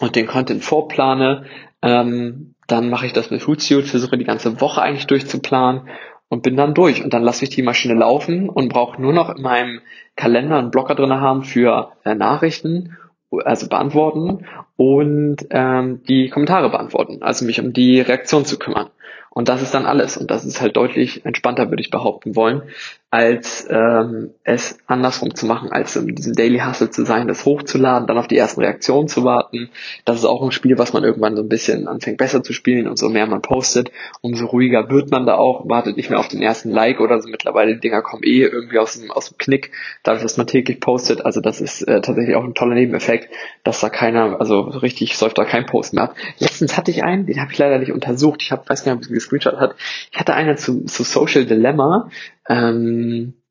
und 0.00 0.16
den 0.16 0.26
Content 0.26 0.64
vorplane, 0.64 1.44
ähm, 1.83 2.55
dann 2.66 2.90
mache 2.90 3.07
ich 3.07 3.12
das 3.12 3.31
mit 3.31 3.46
Hootsuite, 3.46 3.88
versuche 3.88 4.18
die 4.18 4.24
ganze 4.24 4.61
Woche 4.61 4.83
eigentlich 4.83 5.07
durchzuplanen 5.07 5.88
und 6.29 6.42
bin 6.42 6.57
dann 6.57 6.74
durch. 6.74 7.05
Und 7.05 7.14
dann 7.14 7.22
lasse 7.22 7.44
ich 7.44 7.50
die 7.50 7.62
Maschine 7.62 7.94
laufen 7.94 8.48
und 8.48 8.68
brauche 8.68 9.00
nur 9.00 9.12
noch 9.12 9.35
in 9.35 9.42
meinem 9.42 9.81
Kalender 10.16 10.59
einen 10.59 10.70
Blocker 10.70 10.94
drin 10.94 11.12
haben 11.12 11.44
für 11.44 11.92
äh, 12.05 12.14
Nachrichten 12.14 12.96
also 13.40 13.68
beantworten 13.68 14.46
und 14.77 15.37
ähm, 15.51 16.03
die 16.09 16.29
Kommentare 16.29 16.70
beantworten, 16.70 17.22
also 17.22 17.44
mich 17.44 17.61
um 17.61 17.72
die 17.72 18.01
Reaktion 18.01 18.44
zu 18.44 18.59
kümmern. 18.59 18.90
Und 19.31 19.51
das 19.51 19.61
ist 19.61 19.75
dann 19.75 19.85
alles. 19.85 20.16
Und 20.16 20.31
das 20.31 20.46
ist 20.46 20.62
halt 20.62 20.79
deutlich 20.79 21.27
entspannter, 21.27 21.68
würde 21.68 21.83
ich 21.83 21.90
behaupten 21.90 22.37
wollen, 22.37 22.62
als 23.11 23.66
ähm, 23.71 24.31
es 24.42 24.79
andersrum 24.87 25.35
zu 25.35 25.47
machen, 25.47 25.71
als 25.71 25.95
in 25.95 26.12
diesem 26.14 26.35
Daily 26.35 26.59
Hustle 26.59 26.90
zu 26.90 27.05
sein, 27.05 27.29
das 27.29 27.45
hochzuladen, 27.45 28.09
dann 28.09 28.19
auf 28.19 28.27
die 28.27 28.37
ersten 28.37 28.61
Reaktionen 28.61 29.07
zu 29.07 29.23
warten. 29.23 29.71
Das 30.05 30.19
ist 30.19 30.25
auch 30.25 30.42
ein 30.42 30.51
Spiel, 30.51 30.77
was 30.77 30.92
man 30.92 31.05
irgendwann 31.05 31.37
so 31.37 31.42
ein 31.42 31.49
bisschen 31.49 31.87
anfängt 31.87 32.19
besser 32.19 32.42
zu 32.42 32.53
spielen 32.53 32.88
und 32.88 32.99
so 32.99 33.09
mehr 33.09 33.27
man 33.27 33.42
postet, 33.42 33.92
umso 34.23 34.47
ruhiger 34.47 34.90
wird 34.90 35.12
man 35.12 35.25
da 35.25 35.37
auch, 35.37 35.69
wartet 35.69 35.97
nicht 35.97 36.11
mehr 36.11 36.19
auf 36.19 36.27
den 36.27 36.42
ersten 36.42 36.71
Like 36.71 37.01
oder 37.01 37.21
so. 37.21 37.29
Mittlerweile 37.29 37.75
die 37.75 37.81
Dinger 37.81 38.03
kommen 38.03 38.25
eh 38.25 38.42
irgendwie 38.42 38.79
aus 38.79 38.99
dem, 38.99 39.11
aus 39.12 39.31
dem 39.31 39.38
Knick, 39.38 39.71
dadurch, 40.03 40.25
dass 40.25 40.37
man 40.37 40.49
täglich 40.49 40.81
postet. 40.81 41.25
Also 41.25 41.40
das 41.40 41.61
ist 41.61 41.83
äh, 41.83 42.01
tatsächlich 42.01 42.35
auch 42.35 42.45
ein 42.45 42.55
toller 42.55 42.75
Nebeneffekt, 42.75 43.33
dass 43.62 43.81
da 43.81 43.88
keiner, 43.88 44.40
also 44.40 44.62
richtig 44.62 45.16
säuft 45.16 45.38
da 45.38 45.45
kein 45.45 45.66
Post 45.66 45.95
mehr 45.95 46.05
ab. 46.05 46.16
Letztens 46.40 46.77
hatte 46.77 46.90
ich 46.90 47.05
einen, 47.05 47.27
den 47.27 47.40
habe 47.40 47.53
ich 47.53 47.59
leider 47.59 47.79
nicht 47.79 47.92
untersucht. 47.92 48.42
Ich 48.42 48.51
hab, 48.51 48.69
weiß 48.69 48.85
nicht, 48.85 48.95
ob 48.95 49.03
es 49.03 49.09
gescreenshot 49.09 49.59
hat. 49.59 49.77
Ich 50.11 50.19
hatte 50.19 50.35
einen 50.35 50.57
zu, 50.57 50.85
zu 50.85 51.05
Social 51.05 51.47
Dilemma. 51.47 52.11
Ähm, 52.49 53.43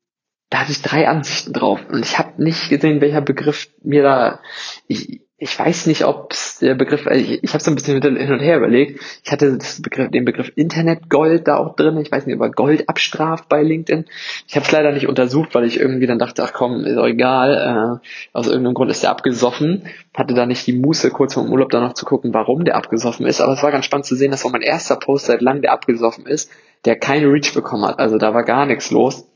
da 0.50 0.60
hatte 0.60 0.72
ich 0.72 0.82
drei 0.82 1.08
Ansichten 1.08 1.52
drauf 1.52 1.80
und 1.88 2.04
ich 2.04 2.18
habe 2.18 2.42
nicht 2.42 2.68
gesehen, 2.68 3.00
welcher 3.00 3.20
Begriff 3.20 3.68
mir 3.82 4.02
da. 4.02 4.40
Ich, 4.86 5.25
ich 5.38 5.58
weiß 5.58 5.86
nicht, 5.86 6.06
ob 6.06 6.32
der 6.62 6.74
Begriff, 6.74 7.06
ich, 7.06 7.42
ich 7.44 7.52
habe 7.52 7.62
so 7.62 7.70
ein 7.70 7.74
bisschen 7.74 8.00
hin 8.00 8.32
und 8.32 8.40
her 8.40 8.56
überlegt. 8.56 9.02
Ich 9.22 9.30
hatte 9.30 9.58
Begriff, 9.80 10.10
den 10.10 10.24
Begriff 10.24 10.50
Internetgold 10.54 11.46
da 11.46 11.58
auch 11.58 11.76
drin. 11.76 11.98
Ich 11.98 12.10
weiß 12.10 12.24
nicht, 12.24 12.36
ob 12.36 12.40
er 12.42 12.50
Gold 12.50 12.88
abstraft 12.88 13.46
bei 13.50 13.62
LinkedIn. 13.62 14.06
Ich 14.48 14.56
habe 14.56 14.64
es 14.64 14.72
leider 14.72 14.92
nicht 14.92 15.08
untersucht, 15.08 15.54
weil 15.54 15.66
ich 15.66 15.78
irgendwie 15.78 16.06
dann 16.06 16.18
dachte, 16.18 16.42
ach 16.42 16.54
komm, 16.54 16.84
ist 16.86 16.96
doch 16.96 17.06
egal. 17.06 18.00
Äh, 18.02 18.08
aus 18.32 18.46
irgendeinem 18.46 18.72
Grund 18.72 18.90
ist 18.90 19.02
der 19.02 19.10
abgesoffen. 19.10 19.82
Hatte 20.14 20.32
da 20.32 20.46
nicht 20.46 20.66
die 20.66 20.72
Muße, 20.72 21.10
kurz 21.10 21.34
vor 21.34 21.42
dem 21.42 21.52
Urlaub 21.52 21.68
dann 21.68 21.82
noch 21.82 21.92
zu 21.92 22.06
gucken, 22.06 22.32
warum 22.32 22.64
der 22.64 22.76
abgesoffen 22.76 23.26
ist. 23.26 23.42
Aber 23.42 23.52
es 23.52 23.62
war 23.62 23.72
ganz 23.72 23.84
spannend 23.84 24.06
zu 24.06 24.16
sehen, 24.16 24.30
dass 24.30 24.46
auch 24.46 24.52
mein 24.52 24.62
erster 24.62 24.96
Post 24.96 25.26
seit 25.26 25.42
langem, 25.42 25.60
der 25.60 25.72
abgesoffen 25.72 26.24
ist, 26.24 26.50
der 26.86 26.96
keine 26.96 27.26
Reach 27.26 27.52
bekommen 27.52 27.84
hat. 27.84 27.98
Also 27.98 28.16
da 28.16 28.32
war 28.32 28.44
gar 28.44 28.64
nichts 28.64 28.90
los. 28.90 29.26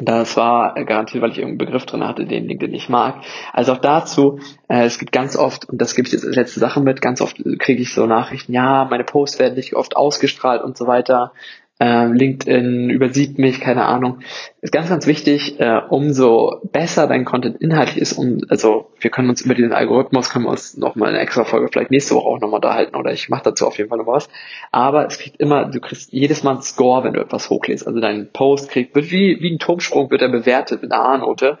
Das 0.00 0.36
war 0.36 0.74
garantiert, 0.84 1.22
weil 1.22 1.32
ich 1.32 1.38
irgendeinen 1.38 1.66
Begriff 1.66 1.84
drin 1.84 2.06
hatte, 2.06 2.24
den 2.24 2.46
LinkedIn 2.46 2.70
nicht 2.70 2.88
mag. 2.88 3.16
Also 3.52 3.72
auch 3.72 3.78
dazu, 3.78 4.38
äh, 4.68 4.84
es 4.84 4.98
gibt 4.98 5.10
ganz 5.10 5.36
oft, 5.36 5.68
und 5.68 5.80
das 5.80 5.96
gebe 5.96 6.06
ich 6.06 6.12
jetzt 6.12 6.24
als 6.24 6.36
letzte 6.36 6.60
Sache 6.60 6.80
mit, 6.80 7.00
ganz 7.00 7.20
oft 7.20 7.36
kriege 7.58 7.82
ich 7.82 7.92
so 7.92 8.06
Nachrichten, 8.06 8.52
ja, 8.52 8.86
meine 8.88 9.04
Posts 9.04 9.40
werden 9.40 9.54
nicht 9.54 9.74
oft 9.74 9.96
ausgestrahlt 9.96 10.62
und 10.62 10.76
so 10.76 10.86
weiter 10.86 11.32
äh, 11.80 12.06
LinkedIn 12.06 12.90
übersieht 12.90 13.38
mich, 13.38 13.60
keine 13.60 13.84
Ahnung. 13.84 14.20
Ist 14.60 14.72
ganz, 14.72 14.88
ganz 14.88 15.06
wichtig, 15.06 15.60
äh, 15.60 15.80
umso 15.88 16.60
besser 16.72 17.06
dein 17.06 17.24
Content 17.24 17.60
inhaltlich 17.60 17.98
ist, 17.98 18.14
um, 18.14 18.40
also 18.48 18.90
wir 18.98 19.10
können 19.10 19.28
uns 19.28 19.42
über 19.42 19.54
diesen 19.54 19.72
Algorithmus, 19.72 20.30
können 20.30 20.46
wir 20.46 20.50
uns 20.50 20.76
nochmal 20.76 21.10
eine 21.10 21.20
extra 21.20 21.44
Folge 21.44 21.68
vielleicht 21.70 21.92
nächste 21.92 22.16
Woche 22.16 22.26
auch 22.26 22.40
nochmal 22.40 22.58
unterhalten 22.58 22.96
oder 22.96 23.12
ich 23.12 23.28
mache 23.28 23.44
dazu 23.44 23.66
auf 23.66 23.78
jeden 23.78 23.90
Fall 23.90 23.98
noch 23.98 24.06
was. 24.06 24.28
Aber 24.72 25.06
es 25.06 25.18
kriegt 25.18 25.40
immer, 25.40 25.66
du 25.66 25.80
kriegst 25.80 26.12
jedes 26.12 26.42
Mal 26.42 26.52
einen 26.52 26.62
Score, 26.62 27.04
wenn 27.04 27.12
du 27.12 27.20
etwas 27.20 27.48
hochlädst. 27.48 27.86
Also 27.86 28.00
dein 28.00 28.32
Post 28.32 28.70
kriegt, 28.70 28.94
wird 28.96 29.12
wie, 29.12 29.38
wie 29.40 29.54
ein 29.54 29.58
Turmsprung 29.58 30.10
wird 30.10 30.22
er 30.22 30.28
bewertet 30.28 30.82
mit 30.82 30.90
einer 30.90 31.04
A-Note. 31.04 31.58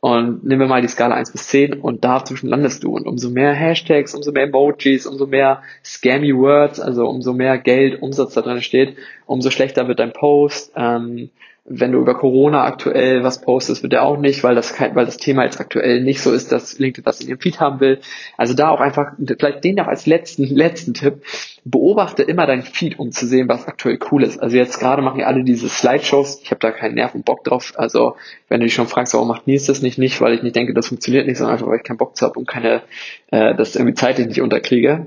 Und 0.00 0.44
nehmen 0.44 0.60
wir 0.60 0.68
mal 0.68 0.82
die 0.82 0.88
Skala 0.88 1.16
1 1.16 1.32
bis 1.32 1.48
10 1.48 1.74
und 1.74 2.04
dazwischen 2.04 2.48
landest 2.48 2.84
du. 2.84 2.94
Und 2.94 3.06
umso 3.06 3.30
mehr 3.30 3.52
Hashtags, 3.52 4.14
umso 4.14 4.30
mehr 4.30 4.44
Emojis, 4.44 5.06
umso 5.06 5.26
mehr 5.26 5.62
scammy 5.84 6.36
Words, 6.36 6.78
also 6.78 7.08
umso 7.08 7.32
mehr 7.32 7.58
Geld, 7.58 8.00
Umsatz 8.00 8.34
da 8.34 8.42
drin 8.42 8.62
steht, 8.62 8.96
umso 9.26 9.50
schlechter 9.50 9.88
wird 9.88 9.98
dein 9.98 10.12
Post. 10.12 10.72
Ähm, 10.76 11.30
wenn 11.70 11.92
du 11.92 12.00
über 12.00 12.14
Corona 12.14 12.64
aktuell 12.64 13.22
was 13.22 13.40
postest, 13.40 13.82
wird 13.82 13.92
er 13.92 14.02
auch 14.02 14.18
nicht, 14.18 14.42
weil 14.42 14.54
das 14.54 14.78
weil 14.80 15.04
das 15.04 15.18
Thema 15.18 15.44
jetzt 15.44 15.60
aktuell 15.60 16.02
nicht 16.02 16.20
so 16.20 16.32
ist, 16.32 16.50
dass 16.50 16.78
LinkedIn 16.78 17.04
das 17.04 17.20
in 17.20 17.28
ihrem 17.28 17.40
Feed 17.40 17.60
haben 17.60 17.80
will. 17.80 18.00
Also 18.36 18.54
da 18.54 18.70
auch 18.70 18.80
einfach, 18.80 19.12
vielleicht 19.18 19.64
den 19.64 19.76
noch 19.76 19.86
als 19.86 20.06
letzten, 20.06 20.44
letzten 20.44 20.94
Tipp, 20.94 21.22
beobachte 21.64 22.22
immer 22.22 22.46
dein 22.46 22.62
Feed, 22.62 22.98
um 22.98 23.12
zu 23.12 23.26
sehen, 23.26 23.48
was 23.48 23.66
aktuell 23.66 23.98
cool 24.10 24.22
ist. 24.22 24.38
Also 24.38 24.56
jetzt 24.56 24.80
gerade 24.80 25.02
machen 25.02 25.20
ja 25.20 25.26
alle 25.26 25.44
diese 25.44 25.68
Slideshows, 25.68 26.40
ich 26.42 26.50
habe 26.50 26.60
da 26.60 26.70
keinen 26.70 26.94
Nerv 26.94 27.14
und 27.14 27.24
Bock 27.24 27.44
drauf. 27.44 27.72
Also 27.76 28.16
wenn 28.48 28.60
du 28.60 28.66
dich 28.66 28.74
schon 28.74 28.88
fragst, 28.88 29.12
warum 29.12 29.28
macht 29.28 29.46
Nils 29.46 29.66
das 29.66 29.82
nicht, 29.82 29.98
nicht, 29.98 30.20
weil 30.20 30.34
ich 30.34 30.42
nicht 30.42 30.56
denke, 30.56 30.72
das 30.72 30.88
funktioniert 30.88 31.26
nicht, 31.26 31.36
sondern 31.36 31.54
einfach, 31.54 31.68
weil 31.68 31.76
ich 31.76 31.84
keinen 31.84 31.98
Bock 31.98 32.16
zu 32.16 32.24
habe 32.24 32.38
und 32.38 32.48
keine, 32.48 32.82
äh, 33.30 33.54
das 33.54 33.76
irgendwie 33.76 33.94
zeitlich 33.94 34.26
nicht 34.26 34.40
unterkriege. 34.40 35.06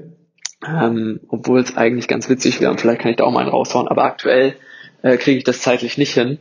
Ähm, 0.64 1.22
obwohl 1.30 1.60
es 1.60 1.76
eigentlich 1.76 2.08
ganz 2.08 2.30
witzig 2.30 2.62
wäre 2.62 2.70
und 2.70 2.80
vielleicht 2.80 3.02
kann 3.02 3.10
ich 3.10 3.18
da 3.18 3.24
auch 3.24 3.32
mal 3.32 3.40
einen 3.40 3.50
raushauen, 3.50 3.88
aber 3.88 4.04
aktuell 4.04 4.54
äh, 5.04 5.18
kriege 5.18 5.38
ich 5.38 5.44
das 5.44 5.62
zeitlich 5.62 5.98
nicht 5.98 6.14
hin. 6.14 6.40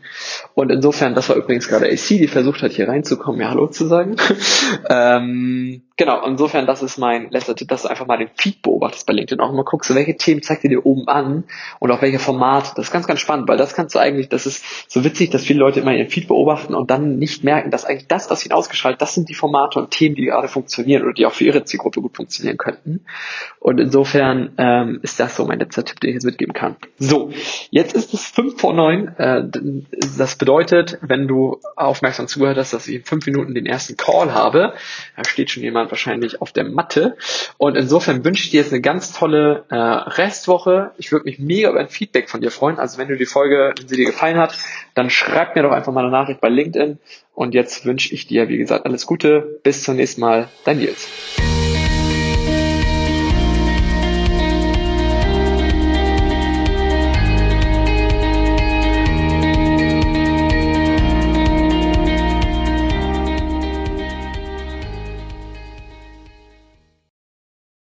Und 0.55 0.71
insofern, 0.71 1.15
das 1.15 1.29
war 1.29 1.37
übrigens 1.37 1.69
gerade 1.69 1.87
AC, 1.87 2.09
die 2.09 2.29
versucht 2.29 2.63
hat, 2.63 2.73
hier 2.73 2.89
reinzukommen, 2.89 3.41
ja 3.41 3.51
Hallo 3.51 3.69
zu 3.69 3.87
sagen. 3.87 4.17
ähm, 4.91 5.83
genau, 5.97 6.25
insofern, 6.27 6.67
das 6.67 6.83
ist 6.83 6.99
mein 6.99 7.31
letzter 7.31 7.55
Tipp, 7.55 7.69
dass 7.69 7.83
du 7.83 7.89
einfach 7.89 8.07
mal 8.07 8.19
den 8.19 8.31
Feed 8.35 8.63
beobachtest 8.63 9.07
bei 9.07 9.13
LinkedIn, 9.13 9.41
auch 9.41 9.53
mal 9.53 9.65
guckst, 9.65 9.95
welche 9.95 10.17
Themen 10.17 10.43
zeigt 10.43 10.65
ihr 10.65 10.71
dir 10.71 10.87
oben 10.87 11.09
an 11.09 11.45
und 11.79 11.91
auf 11.91 12.03
welche 12.03 12.19
Formate. 12.19 12.73
Das 12.77 12.87
ist 12.87 12.93
ganz, 12.93 13.07
ganz 13.07 13.21
spannend, 13.21 13.49
weil 13.49 13.57
das 13.57 13.75
kannst 13.75 13.95
du 13.95 13.99
eigentlich, 13.99 14.29
das 14.29 14.47
ist 14.47 14.65
so 14.89 15.05
witzig, 15.05 15.31
dass 15.31 15.45
viele 15.45 15.61
Leute 15.61 15.81
immer 15.81 15.95
ihren 15.95 16.09
Feed 16.09 16.29
beobachten 16.29 16.75
und 16.75 16.91
dann 16.91 17.19
nicht 17.19 17.45
merken, 17.45 17.71
dass 17.71 17.85
eigentlich 17.85 18.09
das, 18.09 18.31
was 18.31 18.45
ihnen 18.45 18.53
ausgeschaltet, 18.53 19.01
das 19.01 19.15
sind 19.15 19.29
die 19.29 19.35
Formate 19.35 19.79
und 19.79 19.91
Themen, 19.91 20.15
die 20.15 20.27
gerade 20.27 20.49
funktionieren 20.49 21.03
oder 21.03 21.13
die 21.13 21.27
auch 21.27 21.33
für 21.33 21.45
ihre 21.45 21.65
Zielgruppe 21.65 22.01
gut 22.01 22.17
funktionieren 22.17 22.57
könnten. 22.57 23.01
Und 23.59 23.79
insofern 23.79 24.53
ähm, 24.59 25.01
ist 25.03 25.21
das 25.21 25.37
so 25.37 25.45
mein 25.45 25.59
letzter 25.59 25.85
Tipp, 25.85 26.01
den 26.01 26.11
ich 26.11 26.15
jetzt 26.15 26.25
mitgeben 26.25 26.55
kann. 26.55 26.77
So, 26.99 27.31
jetzt 27.71 27.95
ist 27.95 28.15
es 28.15 28.27
fünf 28.51 28.61
vor 28.61 28.75
neun. 28.75 29.09
Äh, 29.19 29.45
das 30.19 30.37
bedeutet, 30.37 30.99
wenn 31.03 31.29
du 31.29 31.61
aufmerksam 31.77 32.29
zugehört 32.29 32.59
hast, 32.59 32.73
dass 32.73 32.89
ich 32.89 32.97
in 32.97 33.05
fünf 33.05 33.27
Minuten 33.27 33.55
den 33.55 33.67
ersten 33.67 33.97
Call 33.97 34.33
habe, 34.33 34.75
da 35.17 35.25
steht 35.25 35.51
schon 35.51 35.63
jemand 35.63 35.91
wahrscheinlich 35.91 36.41
auf 36.41 36.53
der 36.53 36.65
Matte. 36.65 37.17
Und 37.59 37.77
insofern 37.77 38.25
wünsche 38.25 38.45
ich 38.45 38.51
dir 38.51 38.61
jetzt 38.61 38.73
eine 38.73 38.81
ganz 38.81 39.13
tolle 39.13 39.65
äh, 39.71 39.77
Restwoche. 39.77 40.93
Ich 40.97 41.13
würde 41.13 41.25
mich 41.25 41.39
mega 41.39 41.71
über 41.71 41.81
ein 41.81 41.89
Feedback 41.89 42.29
von 42.31 42.41
dir 42.41 42.51
freuen. 42.51 42.79
Also 42.79 42.99
wenn 42.99 43.09
du 43.09 43.17
die 43.17 43.27
Folge, 43.27 43.73
wenn 43.77 43.89
sie 43.89 43.97
dir 43.97 44.07
gefallen 44.07 44.37
hat, 44.37 44.59
dann 44.95 45.11
schreib 45.11 45.57
mir 45.57 45.63
doch 45.63 45.73
einfach 45.73 45.93
mal 45.93 46.03
eine 46.03 46.11
Nachricht 46.11 46.41
bei 46.41 46.49
LinkedIn. 46.49 46.99
Und 47.35 47.55
jetzt 47.55 47.87
wünsche 47.87 48.13
ich 48.13 48.27
dir, 48.27 48.49
wie 48.49 48.59
gesagt, 48.59 48.85
alles 48.85 49.07
Gute. 49.07 49.61
Bis 49.63 49.83
zum 49.83 49.97
nächsten 49.97 50.21
Mal. 50.21 50.49
Dein 50.65 50.79
Nils. 50.79 51.09